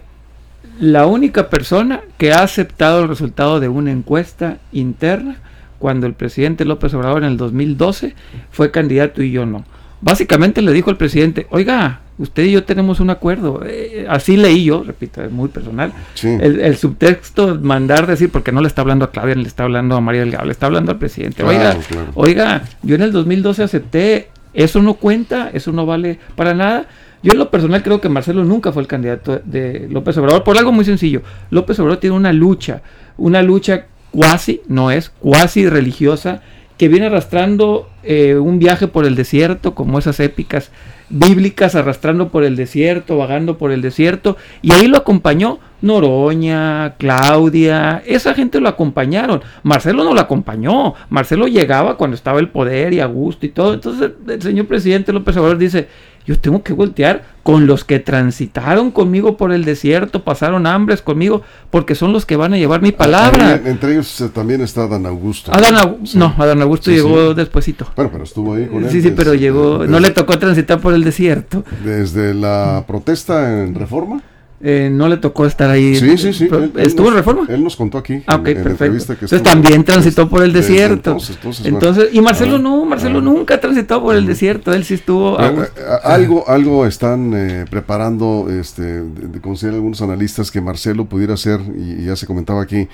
la 0.78 1.06
única 1.06 1.48
persona 1.48 2.02
que 2.18 2.32
ha 2.32 2.42
aceptado 2.42 3.02
el 3.02 3.08
resultado 3.08 3.60
de 3.60 3.68
una 3.68 3.90
encuesta 3.90 4.58
interna 4.72 5.36
cuando 5.78 6.06
el 6.06 6.14
presidente 6.14 6.64
López 6.64 6.92
Obrador 6.94 7.22
en 7.22 7.30
el 7.30 7.36
2012 7.36 8.14
fue 8.50 8.70
candidato 8.70 9.22
y 9.22 9.30
yo 9.30 9.46
no. 9.46 9.64
Básicamente 10.00 10.60
le 10.60 10.72
dijo 10.72 10.90
al 10.90 10.98
presidente, 10.98 11.46
oiga, 11.50 12.00
usted 12.18 12.44
y 12.44 12.52
yo 12.52 12.64
tenemos 12.64 13.00
un 13.00 13.10
acuerdo. 13.10 13.62
Eh, 13.66 14.06
así 14.08 14.36
leí 14.36 14.64
yo, 14.64 14.82
repito, 14.82 15.22
es 15.22 15.30
muy 15.30 15.48
personal. 15.48 15.92
sí. 16.14 16.28
El, 16.28 16.60
el 16.60 16.76
subtexto, 16.76 17.58
mandar 17.60 18.06
decir, 18.06 18.30
porque 18.30 18.52
no 18.52 18.60
le 18.60 18.68
está 18.68 18.82
hablando 18.82 19.04
a 19.04 19.10
Claudia, 19.10 19.34
ni 19.34 19.42
le 19.42 19.48
está 19.48 19.64
hablando 19.64 19.96
a 19.96 20.00
María 20.00 20.20
Delgado, 20.20 20.44
le 20.44 20.52
está 20.52 20.66
hablando 20.66 20.92
al 20.92 20.98
presidente. 20.98 21.42
Claro, 21.42 21.50
oiga, 21.50 21.76
claro. 21.88 22.10
oiga, 22.14 22.62
yo 22.82 22.94
en 22.94 23.02
el 23.02 23.12
2012 23.12 23.62
acepté, 23.62 24.28
eso 24.54 24.82
no 24.82 24.94
cuenta, 24.94 25.50
eso 25.52 25.72
no 25.72 25.86
vale 25.86 26.18
para 26.34 26.54
nada. 26.54 26.86
Yo 27.22 27.32
en 27.32 27.38
lo 27.38 27.50
personal 27.50 27.82
creo 27.82 28.00
que 28.00 28.08
Marcelo 28.08 28.44
nunca 28.44 28.72
fue 28.72 28.82
el 28.82 28.88
candidato 28.88 29.40
de 29.44 29.88
López 29.90 30.16
Obrador, 30.18 30.44
por 30.44 30.56
algo 30.58 30.72
muy 30.72 30.84
sencillo. 30.84 31.22
López 31.50 31.78
Obrador 31.80 31.98
tiene 31.98 32.16
una 32.16 32.32
lucha, 32.32 32.82
una 33.16 33.42
lucha 33.42 33.86
cuasi, 34.10 34.62
no 34.68 34.90
es, 34.90 35.10
cuasi 35.10 35.68
religiosa, 35.68 36.42
que 36.78 36.88
viene 36.88 37.06
arrastrando 37.06 37.90
eh, 38.02 38.36
un 38.36 38.58
viaje 38.58 38.86
por 38.86 39.06
el 39.06 39.14
desierto, 39.14 39.74
como 39.74 39.98
esas 39.98 40.20
épicas 40.20 40.70
bíblicas 41.08 41.74
arrastrando 41.74 42.28
por 42.28 42.44
el 42.44 42.56
desierto, 42.56 43.16
vagando 43.16 43.58
por 43.58 43.72
el 43.72 43.82
desierto, 43.82 44.36
y 44.62 44.72
ahí 44.72 44.86
lo 44.86 44.98
acompañó 44.98 45.58
Noroña, 45.82 46.94
Claudia, 46.98 48.02
esa 48.06 48.34
gente 48.34 48.60
lo 48.60 48.68
acompañaron. 48.68 49.42
Marcelo 49.62 50.04
no 50.04 50.14
lo 50.14 50.20
acompañó. 50.20 50.94
Marcelo 51.10 51.46
llegaba 51.48 51.96
cuando 51.96 52.14
estaba 52.14 52.40
el 52.40 52.48
poder 52.48 52.94
y 52.94 53.00
a 53.00 53.06
gusto 53.06 53.46
y 53.46 53.50
todo. 53.50 53.74
Entonces 53.74 54.12
el 54.26 54.42
señor 54.42 54.66
presidente 54.66 55.12
López 55.12 55.36
Obrador 55.36 55.58
dice, 55.58 55.88
yo 56.26 56.38
tengo 56.38 56.62
que 56.62 56.72
voltear 56.72 57.36
con 57.44 57.68
los 57.68 57.84
que 57.84 58.00
transitaron 58.00 58.90
conmigo 58.90 59.36
por 59.36 59.52
el 59.52 59.64
desierto, 59.64 60.24
pasaron 60.24 60.66
hambres 60.66 61.00
conmigo, 61.00 61.42
porque 61.70 61.94
son 61.94 62.12
los 62.12 62.26
que 62.26 62.34
van 62.34 62.52
a 62.54 62.56
llevar 62.56 62.82
mi 62.82 62.90
palabra. 62.90 63.60
entre 63.64 63.92
ellos 63.92 64.20
eh, 64.20 64.28
también 64.30 64.60
está 64.60 64.82
Adán 64.82 65.06
Augusto. 65.06 65.52
Adán 65.54 65.98
No, 66.14 66.34
Adán 66.36 66.62
Augusto 66.62 66.90
llegó 66.90 67.34
despuesito. 67.34 67.86
Bueno, 67.94 68.10
pero 68.10 68.24
estuvo 68.24 68.54
ahí 68.54 68.66
con 68.66 68.82
él. 68.82 68.90
Sí, 68.90 69.00
sí, 69.00 69.12
pero 69.16 69.34
llegó, 69.34 69.86
no 69.86 70.00
le 70.00 70.10
tocó 70.10 70.36
transitar 70.36 70.80
por 70.80 70.94
desierto. 71.04 71.64
Desde 71.84 72.34
la 72.34 72.84
protesta 72.86 73.62
en 73.62 73.74
Reforma. 73.74 74.22
Eh, 74.60 74.88
no 74.90 75.08
le 75.08 75.18
tocó 75.18 75.44
estar 75.44 75.68
ahí. 75.68 75.96
Sí, 75.96 76.16
sí, 76.16 76.32
sí. 76.32 76.48
¿Estuvo 76.76 77.08
en 77.08 77.14
Reforma? 77.14 77.46
Él 77.48 77.62
nos 77.62 77.76
contó 77.76 77.98
aquí. 77.98 78.22
Ah, 78.26 78.36
ok, 78.36 78.44
perfecto. 78.44 79.12
entonces 79.12 79.42
también 79.42 79.84
transitó 79.84 80.28
por 80.28 80.42
el 80.42 80.52
desierto. 80.52 81.18
Entonces, 81.64 82.08
y 82.12 82.20
Marcelo 82.22 82.58
no, 82.58 82.84
Marcelo 82.86 83.20
nunca 83.20 83.56
ha 83.56 83.60
transitado 83.60 84.02
por 84.02 84.16
el 84.16 84.26
desierto. 84.26 84.72
Él 84.72 84.84
sí 84.84 84.94
estuvo. 84.94 85.38
Eh, 85.38 85.68
algo, 86.02 86.48
algo 86.48 86.86
están 86.86 87.32
eh, 87.34 87.64
preparando, 87.68 88.46
este, 88.48 89.02
consideran 89.42 89.76
algunos 89.76 90.00
analistas 90.00 90.50
que 90.50 90.62
Marcelo 90.62 91.04
pudiera 91.04 91.36
ser, 91.36 91.60
y, 91.76 92.06
ya 92.06 92.16
se 92.16 92.26
comentaba 92.26 92.62
aquí, 92.62 92.88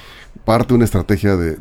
parte 0.44 0.68
de 0.68 0.74
una 0.74 0.84
estrategia 0.84 1.36
de, 1.36 1.56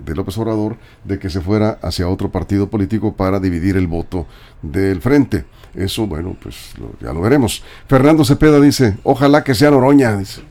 de 0.00 0.14
López 0.16 0.36
Obrador 0.38 0.76
de 1.04 1.20
que 1.20 1.30
se 1.30 1.40
fuera 1.40 1.78
hacia 1.82 2.08
otro 2.08 2.30
partido 2.30 2.68
político 2.68 3.14
para 3.14 3.38
dividir 3.38 3.76
el 3.76 3.86
voto 3.86 4.26
del 4.62 5.00
frente. 5.00 5.44
Eso, 5.74 6.06
bueno, 6.06 6.36
pues 6.40 6.72
ya 7.00 7.12
lo 7.12 7.20
veremos. 7.20 7.64
Fernando 7.88 8.24
Cepeda 8.24 8.60
dice, 8.60 8.96
ojalá 9.02 9.42
que 9.44 9.54
sea 9.54 9.70
Noroña, 9.70 10.16
dice. 10.16 10.42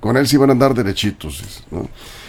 con 0.00 0.16
él 0.16 0.28
sí 0.28 0.36
van 0.36 0.50
a 0.50 0.52
andar 0.52 0.74
derechitos. 0.74 1.64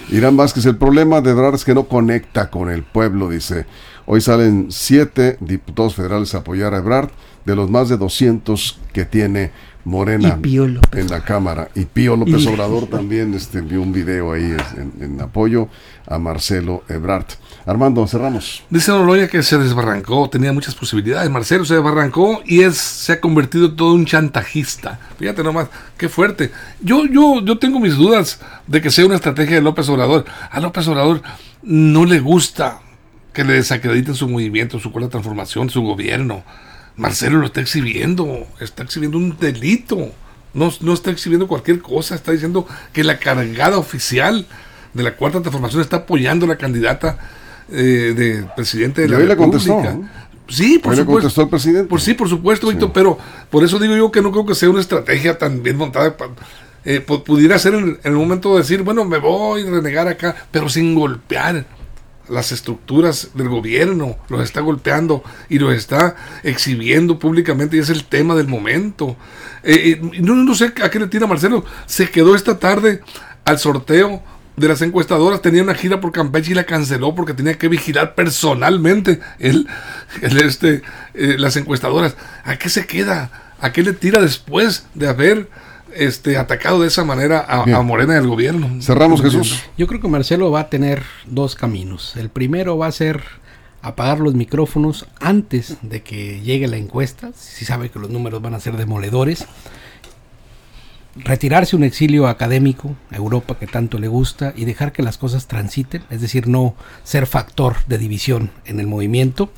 Irán 0.09 0.37
Vázquez, 0.37 0.65
el 0.65 0.77
problema 0.77 1.21
de 1.21 1.33
verdad 1.33 1.55
es 1.55 1.65
que 1.65 1.73
no 1.73 1.85
conecta 1.85 2.49
con 2.49 2.69
el 2.69 2.83
pueblo, 2.83 3.29
dice. 3.29 3.65
Hoy 4.05 4.21
salen 4.21 4.67
siete 4.69 5.37
diputados 5.39 5.95
federales 5.95 6.35
a 6.35 6.39
apoyar 6.39 6.73
a 6.73 6.77
Ebrard, 6.77 7.09
de 7.43 7.55
los 7.55 7.69
más 7.69 7.89
de 7.89 7.97
200 7.97 8.79
que 8.93 9.05
tiene 9.05 9.51
Morena 9.85 10.37
en 10.43 11.07
la 11.09 11.23
Cámara. 11.23 11.69
Y 11.75 11.85
Pío 11.85 12.15
López 12.15 12.45
Obrador 12.47 12.87
también 12.91 13.33
este, 13.33 13.59
envió 13.59 13.81
un 13.81 13.93
video 13.93 14.33
ahí 14.33 14.55
en 14.99 15.21
apoyo 15.21 15.69
a 16.07 16.19
Marcelo 16.19 16.83
Ebrard. 16.89 17.25
Armando, 17.65 18.05
cerramos. 18.07 18.63
Dice 18.69 18.91
Noroña 18.91 19.27
que 19.27 19.41
se 19.41 19.57
desbarrancó, 19.57 20.29
tenía 20.29 20.53
muchas 20.53 20.75
posibilidades. 20.75 21.29
Marcelo 21.31 21.65
se 21.65 21.73
desbarrancó 21.75 22.41
y 22.45 22.61
es, 22.61 22.77
se 22.77 23.13
ha 23.13 23.21
convertido 23.21 23.73
todo 23.73 23.93
un 23.93 24.05
chantajista. 24.05 24.99
Fíjate 25.17 25.43
nomás, 25.43 25.69
qué 25.97 26.07
fuerte. 26.07 26.51
Yo, 26.81 27.05
yo, 27.05 27.41
yo 27.43 27.57
tengo 27.57 27.79
mis 27.79 27.95
dudas 27.95 28.39
de 28.67 28.81
que 28.81 28.91
sea 28.91 29.05
una 29.05 29.15
estrategia 29.15 29.55
de 29.55 29.61
López 29.61 29.89
Obrador. 29.89 30.25
A 30.51 30.59
López 30.59 30.87
Obrador 30.87 31.21
no 31.63 32.05
le 32.05 32.19
gusta 32.19 32.81
que 33.33 33.43
le 33.43 33.53
desacrediten 33.53 34.13
su 34.13 34.29
movimiento, 34.29 34.79
su 34.79 34.91
cuarta 34.91 35.09
transformación, 35.09 35.69
su 35.69 35.81
gobierno. 35.81 36.43
Marcelo 36.97 37.39
lo 37.39 37.47
está 37.47 37.61
exhibiendo, 37.61 38.47
está 38.59 38.83
exhibiendo 38.83 39.17
un 39.17 39.37
delito. 39.37 40.11
No, 40.53 40.71
no 40.79 40.93
está 40.93 41.11
exhibiendo 41.11 41.47
cualquier 41.47 41.81
cosa, 41.81 42.15
está 42.15 42.31
diciendo 42.31 42.65
que 42.93 43.03
la 43.03 43.19
cargada 43.19 43.77
oficial 43.77 44.47
de 44.93 45.03
la 45.03 45.17
cuarta 45.17 45.41
transformación 45.41 45.81
está 45.81 45.97
apoyando 45.97 46.45
a 46.45 46.49
la 46.49 46.57
candidata 46.57 47.19
eh, 47.69 48.13
de 48.15 48.45
presidente 48.55 49.01
de 49.01 49.09
la 49.09 49.17
República. 49.17 49.35
contestó, 49.35 49.81
Sí, 50.47 50.77
por 50.77 50.95
supuesto. 50.95 51.11
contestó 51.11 51.41
el 51.41 51.49
presidente. 51.49 51.89
Por 51.89 52.01
sí, 52.01 52.13
por 52.13 52.29
supuesto, 52.29 52.67
Víctor, 52.67 52.91
pero 52.93 53.17
por 53.49 53.63
eso 53.63 53.79
digo 53.79 53.95
yo 53.95 54.11
que 54.11 54.21
no 54.21 54.31
creo 54.31 54.45
que 54.45 54.55
sea 54.55 54.69
una 54.69 54.79
estrategia 54.79 55.37
tan 55.37 55.63
bien 55.63 55.75
montada. 55.75 56.15
Eh, 56.85 57.01
pudiera 57.01 57.57
ser 57.57 57.73
en, 57.73 57.99
el 58.03 58.11
momento 58.13 58.53
de 58.53 58.59
decir, 58.59 58.83
bueno, 58.83 59.05
me 59.05 59.17
voy 59.17 59.67
a 59.67 59.71
renegar 59.71 60.07
acá, 60.07 60.35
pero 60.51 60.69
sin 60.69 60.93
golpear 60.93 61.65
las 62.29 62.51
estructuras 62.51 63.29
del 63.33 63.49
gobierno, 63.49 64.17
los 64.29 64.41
está 64.41 64.61
golpeando 64.61 65.23
y 65.49 65.59
los 65.59 65.73
está 65.73 66.15
exhibiendo 66.43 67.19
públicamente 67.19 67.77
y 67.77 67.79
es 67.79 67.89
el 67.89 68.05
tema 68.05 68.35
del 68.35 68.47
momento. 68.47 69.15
Eh, 69.63 69.99
no, 70.21 70.35
no 70.35 70.55
sé 70.55 70.73
a 70.83 70.89
qué 70.89 70.99
le 70.99 71.07
tira 71.07 71.27
Marcelo, 71.27 71.65
se 71.85 72.09
quedó 72.09 72.35
esta 72.35 72.59
tarde 72.59 73.01
al 73.45 73.59
sorteo 73.59 74.21
de 74.57 74.67
las 74.67 74.81
encuestadoras 74.81 75.41
tenía 75.41 75.63
una 75.63 75.75
gira 75.75 75.99
por 75.99 76.11
Campeche 76.11 76.51
y 76.51 76.55
la 76.55 76.63
canceló 76.63 77.13
porque 77.13 77.33
tenía 77.33 77.57
que 77.57 77.67
vigilar 77.67 78.15
personalmente 78.15 79.19
el, 79.39 79.67
este, 80.21 80.81
eh, 81.13 81.35
las 81.37 81.57
encuestadoras. 81.57 82.15
¿A 82.43 82.57
qué 82.57 82.69
se 82.69 82.85
queda? 82.85 83.53
¿A 83.59 83.71
qué 83.71 83.83
le 83.83 83.93
tira 83.93 84.21
después 84.21 84.85
de 84.93 85.07
haber 85.07 85.49
este, 85.95 86.37
atacado 86.37 86.81
de 86.81 86.87
esa 86.87 87.03
manera 87.03 87.45
a, 87.47 87.81
Morena 87.81 88.17
al 88.17 88.27
gobierno? 88.27 88.81
Cerramos, 88.81 89.21
Jesús. 89.21 89.63
Yo 89.77 89.87
creo 89.87 90.01
que 90.01 90.07
Marcelo 90.07 90.51
va 90.51 90.61
a 90.61 90.69
tener 90.69 91.03
dos 91.25 91.55
caminos. 91.55 92.15
El 92.15 92.29
primero 92.29 92.77
va 92.77 92.87
a 92.87 92.91
ser 92.91 93.23
apagar 93.81 94.19
los 94.19 94.33
micrófonos 94.33 95.05
antes 95.19 95.77
de 95.81 96.01
que 96.01 96.41
llegue 96.41 96.67
la 96.67 96.77
encuesta, 96.77 97.31
si 97.35 97.65
sabe 97.65 97.89
que 97.89 97.99
los 97.99 98.09
números 98.09 98.41
van 98.41 98.55
a 98.55 98.59
ser 98.59 98.77
demoledores 98.77 99.45
retirarse 101.15 101.75
un 101.75 101.83
exilio 101.83 102.27
académico 102.27 102.95
a 103.09 103.15
Europa 103.15 103.57
que 103.57 103.67
tanto 103.67 103.99
le 103.99 104.07
gusta 104.07 104.53
y 104.55 104.65
dejar 104.65 104.91
que 104.91 105.03
las 105.03 105.17
cosas 105.17 105.47
transiten, 105.47 106.03
es 106.09 106.21
decir, 106.21 106.47
no 106.47 106.75
ser 107.03 107.25
factor 107.25 107.77
de 107.87 107.97
división 107.97 108.51
en 108.65 108.79
el 108.79 108.87
movimiento. 108.87 109.49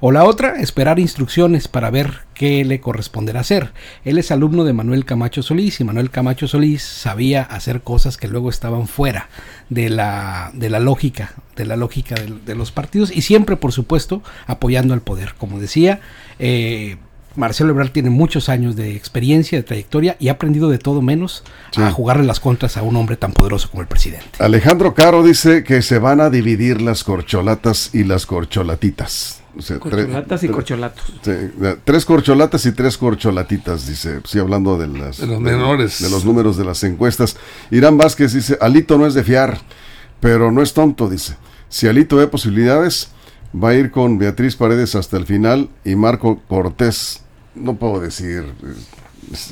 O 0.00 0.12
la 0.12 0.24
otra, 0.24 0.60
esperar 0.60 0.98
instrucciones 0.98 1.68
para 1.68 1.90
ver 1.90 2.26
qué 2.34 2.64
le 2.64 2.80
corresponderá 2.80 3.40
hacer. 3.40 3.72
Él 4.04 4.18
es 4.18 4.30
alumno 4.30 4.64
de 4.64 4.74
Manuel 4.74 5.06
Camacho 5.06 5.42
Solís 5.42 5.80
y 5.80 5.84
Manuel 5.84 6.10
Camacho 6.10 6.46
Solís 6.46 6.82
sabía 6.82 7.42
hacer 7.42 7.80
cosas 7.80 8.18
que 8.18 8.28
luego 8.28 8.50
estaban 8.50 8.86
fuera 8.86 9.30
de 9.70 9.88
la, 9.88 10.50
de 10.52 10.68
la 10.68 10.80
lógica, 10.80 11.32
de 11.56 11.64
la 11.64 11.76
lógica 11.76 12.14
de, 12.14 12.54
los 12.54 12.72
partidos 12.72 13.10
y 13.10 13.22
siempre, 13.22 13.56
por 13.56 13.72
supuesto, 13.72 14.22
apoyando 14.46 14.92
al 14.92 15.00
poder. 15.00 15.34
Como 15.38 15.58
decía, 15.58 16.00
eh, 16.38 16.96
Marcelo 17.36 17.70
Ebrard 17.70 17.90
tiene 17.90 18.10
muchos 18.10 18.48
años 18.48 18.76
de 18.76 18.96
experiencia, 18.96 19.58
de 19.58 19.62
trayectoria 19.62 20.16
y 20.18 20.28
ha 20.28 20.32
aprendido 20.32 20.70
de 20.70 20.78
todo 20.78 21.02
menos 21.02 21.44
a 21.76 21.90
jugarle 21.90 22.24
las 22.24 22.40
contras 22.40 22.76
a 22.76 22.82
un 22.82 22.96
hombre 22.96 23.16
tan 23.16 23.32
poderoso 23.32 23.70
como 23.70 23.82
el 23.82 23.88
presidente. 23.88 24.26
Alejandro 24.38 24.94
Caro 24.94 25.22
dice 25.22 25.62
que 25.62 25.82
se 25.82 25.98
van 25.98 26.20
a 26.20 26.30
dividir 26.30 26.80
las 26.80 27.04
corcholatas 27.04 27.94
y 27.94 28.04
las 28.04 28.26
corcholatitas. 28.26 29.42
corcholatas 29.78 30.44
y 30.44 30.48
corcholatos. 30.48 31.04
tres 31.84 32.04
corcholatas 32.04 32.66
y 32.66 32.72
tres 32.72 32.96
corcholatitas, 32.96 33.86
dice. 33.86 34.20
Sí, 34.24 34.38
hablando 34.38 34.78
de, 34.78 34.88
las, 34.88 35.18
los 35.18 35.40
menores. 35.40 36.00
De, 36.00 36.08
los 36.08 36.24
números 36.24 36.56
de 36.56 36.64
las 36.64 36.82
encuestas. 36.84 37.36
Irán 37.70 37.98
Vázquez 37.98 38.32
dice, 38.32 38.56
Alito 38.60 38.96
no 38.96 39.06
es 39.06 39.14
de 39.14 39.22
fiar, 39.22 39.60
pero 40.20 40.50
no 40.50 40.62
es 40.62 40.72
tonto, 40.72 41.08
dice. 41.08 41.36
Si 41.68 41.86
Alito 41.86 42.16
ve 42.16 42.28
posibilidades, 42.28 43.10
va 43.54 43.70
a 43.70 43.74
ir 43.74 43.90
con 43.90 44.18
Beatriz 44.18 44.56
Paredes 44.56 44.94
hasta 44.94 45.16
el 45.16 45.26
final 45.26 45.68
y 45.84 45.96
Marco 45.96 46.40
Cortés 46.48 47.25
no 47.56 47.74
puedo 47.74 48.00
decir, 48.00 48.44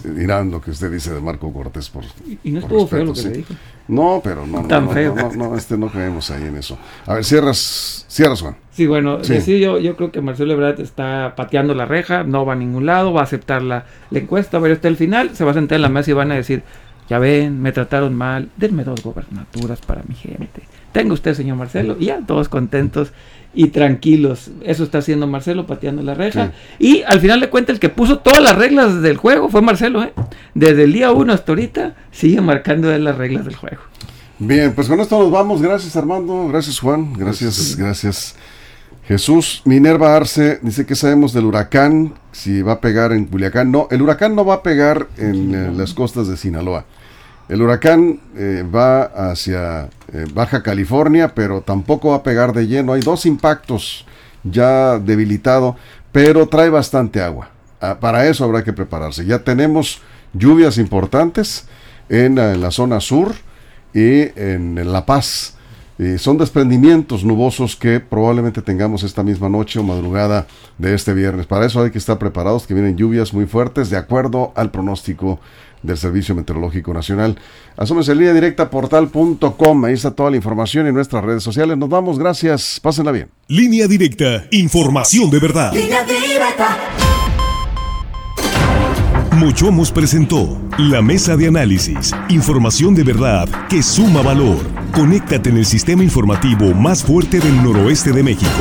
dirán 0.05 0.51
lo 0.51 0.61
que 0.61 0.71
usted 0.71 0.91
dice 0.91 1.13
de 1.13 1.21
Marco 1.21 1.53
Cortés 1.53 1.89
por. 1.89 2.05
Y 2.45 2.51
no 2.51 2.61
estuvo 2.61 2.87
feo 2.87 3.05
lo 3.05 3.13
que 3.13 3.23
le 3.23 3.31
dijo. 3.31 3.55
No, 3.89 4.21
pero 4.25 4.47
no, 4.47 4.63
no, 4.63 4.81
no, 4.81 5.33
no, 5.33 5.57
este 5.57 5.77
no 5.77 5.89
creemos 5.89 6.31
ahí 6.31 6.45
en 6.45 6.57
eso. 6.57 6.79
A 7.07 7.15
ver, 7.15 7.25
cierras, 7.25 8.07
cierras 8.09 8.41
Juan. 8.41 8.57
Sí, 8.71 8.87
bueno, 8.87 9.23
sí. 9.23 9.61
yo, 9.61 9.79
yo 9.79 9.97
creo 9.97 10.11
que 10.11 10.23
Marcelo 10.23 10.55
Ebrard 10.55 10.81
está 10.81 11.35
pateando 11.37 11.75
la 11.75 11.85
reja, 11.85 12.25
no 12.25 12.47
va 12.47 12.55
a 12.55 12.57
ningún 12.57 12.87
lado, 12.87 13.13
va 13.13 13.21
a 13.21 13.25
aceptar 13.25 13.63
la, 13.63 13.85
la 14.11 14.19
encuesta, 14.19 14.59
ver 14.59 14.73
hasta 14.73 14.89
el 14.89 14.97
final, 14.97 15.37
se 15.37 15.45
va 15.45 15.51
a 15.51 15.55
sentar 15.55 15.77
en 15.77 15.83
la 15.83 15.91
mesa 15.91 16.11
y 16.11 16.15
van 16.15 16.33
a 16.33 16.37
decir, 16.37 16.63
ya 17.09 17.19
ven, 17.19 17.61
me 17.61 17.73
trataron 17.73 18.15
mal, 18.15 18.49
denme 18.57 18.85
dos 18.85 19.03
gobernaturas 19.03 19.81
para 19.83 20.03
mi 20.09 20.15
gente. 20.15 20.63
Tenga 20.95 21.13
usted, 21.13 21.35
señor 21.35 21.57
Marcelo, 21.57 21.97
y 21.99 22.05
ya 22.05 22.21
todos 22.25 22.49
contentos 22.49 23.11
y 23.53 23.71
tranquilos. 23.71 24.53
Eso 24.63 24.85
está 24.85 24.99
haciendo 24.99 25.27
Marcelo 25.27 25.67
pateando 25.67 26.03
la 26.03 26.15
reja. 26.15 26.53
Y 26.79 27.03
al 27.03 27.19
final 27.19 27.41
de 27.41 27.51
cuentas, 27.51 27.75
el 27.75 27.81
que 27.81 27.89
puso 27.89 28.21
todas 28.21 28.41
las 28.41 28.55
reglas 28.57 29.03
del 29.03 29.17
juego 29.17 29.49
fue 29.49 29.61
Marcelo. 29.61 30.05
¿eh? 30.05 30.13
Desde 30.55 30.85
el 30.85 30.93
día 30.93 31.11
uno 31.11 31.33
hasta 31.33 31.51
ahorita 31.51 31.97
sigue 32.13 32.41
marcando 32.41 32.97
las 32.97 33.19
reglas 33.19 33.45
del 33.45 33.57
juego. 33.57 33.79
Bien, 34.39 34.73
pues 34.73 34.87
con 34.87 35.01
esto 35.01 35.19
nos 35.19 35.33
vamos. 35.33 35.61
Gracias 35.61 35.97
Armando, 35.97 36.47
gracias 36.47 36.79
Juan, 36.79 37.13
gracias, 37.15 37.75
gracias. 37.77 38.37
Jesús 39.09 39.63
Minerva 39.65 40.15
Arce 40.15 40.61
dice 40.63 40.87
que 40.87 40.95
sabemos 40.95 41.33
del 41.33 41.47
huracán, 41.47 42.15
si 42.31 42.63
va 42.63 42.75
a 42.75 42.81
pegar 42.81 43.11
en 43.11 43.25
Culiacán. 43.25 43.73
No, 43.73 43.89
el 43.91 44.01
huracán 44.01 44.37
no 44.37 44.45
va 44.45 44.55
a 44.55 44.63
pegar 44.63 45.09
en 45.17 45.55
eh, 45.57 45.73
las 45.77 45.93
costas 45.93 46.29
de 46.29 46.37
Sinaloa. 46.37 46.87
El 47.49 47.61
huracán 47.61 48.21
eh, 48.37 48.65
va 48.75 49.03
hacia 49.03 49.91
eh, 50.13 50.25
Baja 50.33 50.63
California, 50.63 51.35
pero 51.35 51.61
tampoco 51.61 52.11
va 52.11 52.17
a 52.17 52.23
pegar 52.23 52.53
de 52.55 52.67
lleno. 52.67 52.95
Hay 52.95 53.03
dos 53.03 53.27
impactos 53.27 54.07
ya 54.45 54.99
debilitado, 54.99 55.77
pero 56.11 56.49
trae 56.49 56.71
bastante 56.71 57.21
agua. 57.21 57.51
Ah, 57.81 57.99
para 58.01 58.27
eso 58.29 58.45
habrá 58.45 58.65
que 58.65 58.73
prepararse. 58.73 59.27
Ya 59.27 59.41
tenemos 59.41 60.01
lluvias 60.33 60.79
importantes 60.79 61.67
en, 62.09 62.37
la 62.37 62.71
zona 62.71 63.01
sur 63.01 63.35
y 63.93 64.23
en, 64.37 64.91
La 64.91 65.05
Paz. 65.05 65.57
Eh, 65.99 66.19
son 66.19 66.39
desprendimientos 66.39 67.25
nubosos 67.25 67.77
que 67.77 68.01
probablemente 68.01 68.63
tengamos 68.63 69.03
esta 69.03 69.23
misma 69.23 69.49
noche 69.49 69.79
o 69.79 69.83
madrugada 69.83 70.47
de 70.79 70.95
este 70.95 71.13
viernes. 71.13 71.47
Para 71.47 71.67
eso 71.67 71.83
hay 71.83 71.91
que 71.91 71.99
estar 71.99 72.19
preparados, 72.19 72.67
que 72.67 72.75
vienen 72.75 72.97
lluvias 72.97 73.33
muy 73.35 73.47
fuertes 73.47 73.91
de 73.91 73.99
acuerdo 73.99 74.53
al 74.57 74.71
pronóstico 74.71 75.41
del 75.85 75.99
Servicio 75.99 76.35
Meteorológico 76.35 76.93
Nacional. 76.93 77.39
Asómense 77.77 78.13
en 78.13 78.19
línea 78.19 78.35
directa 78.35 78.71
portal.com, 78.71 79.85
ahí 79.85 79.95
está 79.95 80.11
toda 80.11 80.31
la 80.31 80.37
información 80.37 80.87
en 80.87 80.95
nuestras 80.95 81.23
redes 81.23 81.43
sociales. 81.43 81.77
Nos 81.77 81.89
vamos, 81.89 82.19
gracias, 82.19 82.81
pásenla 82.83 83.13
bien. 83.13 83.29
Línea 83.47 83.87
directa, 83.87 84.47
información 84.51 85.31
de 85.31 85.39
verdad. 85.39 85.73
Línea 85.73 86.05
directa. 86.05 86.79
Mochomos 89.37 89.91
presentó 89.91 90.59
la 90.79 91.03
mesa 91.03 91.37
de 91.37 91.49
análisis, 91.49 92.15
información 92.29 92.95
de 92.95 93.03
verdad 93.03 93.49
que 93.69 93.83
suma 93.83 94.23
valor. 94.23 94.59
Conéctate 94.93 95.51
en 95.51 95.59
el 95.59 95.67
sistema 95.67 96.05
informativo 96.05 96.73
más 96.73 97.03
fuerte 97.03 97.41
del 97.41 97.63
noroeste 97.63 98.13
de 98.13 98.23
México. 98.23 98.61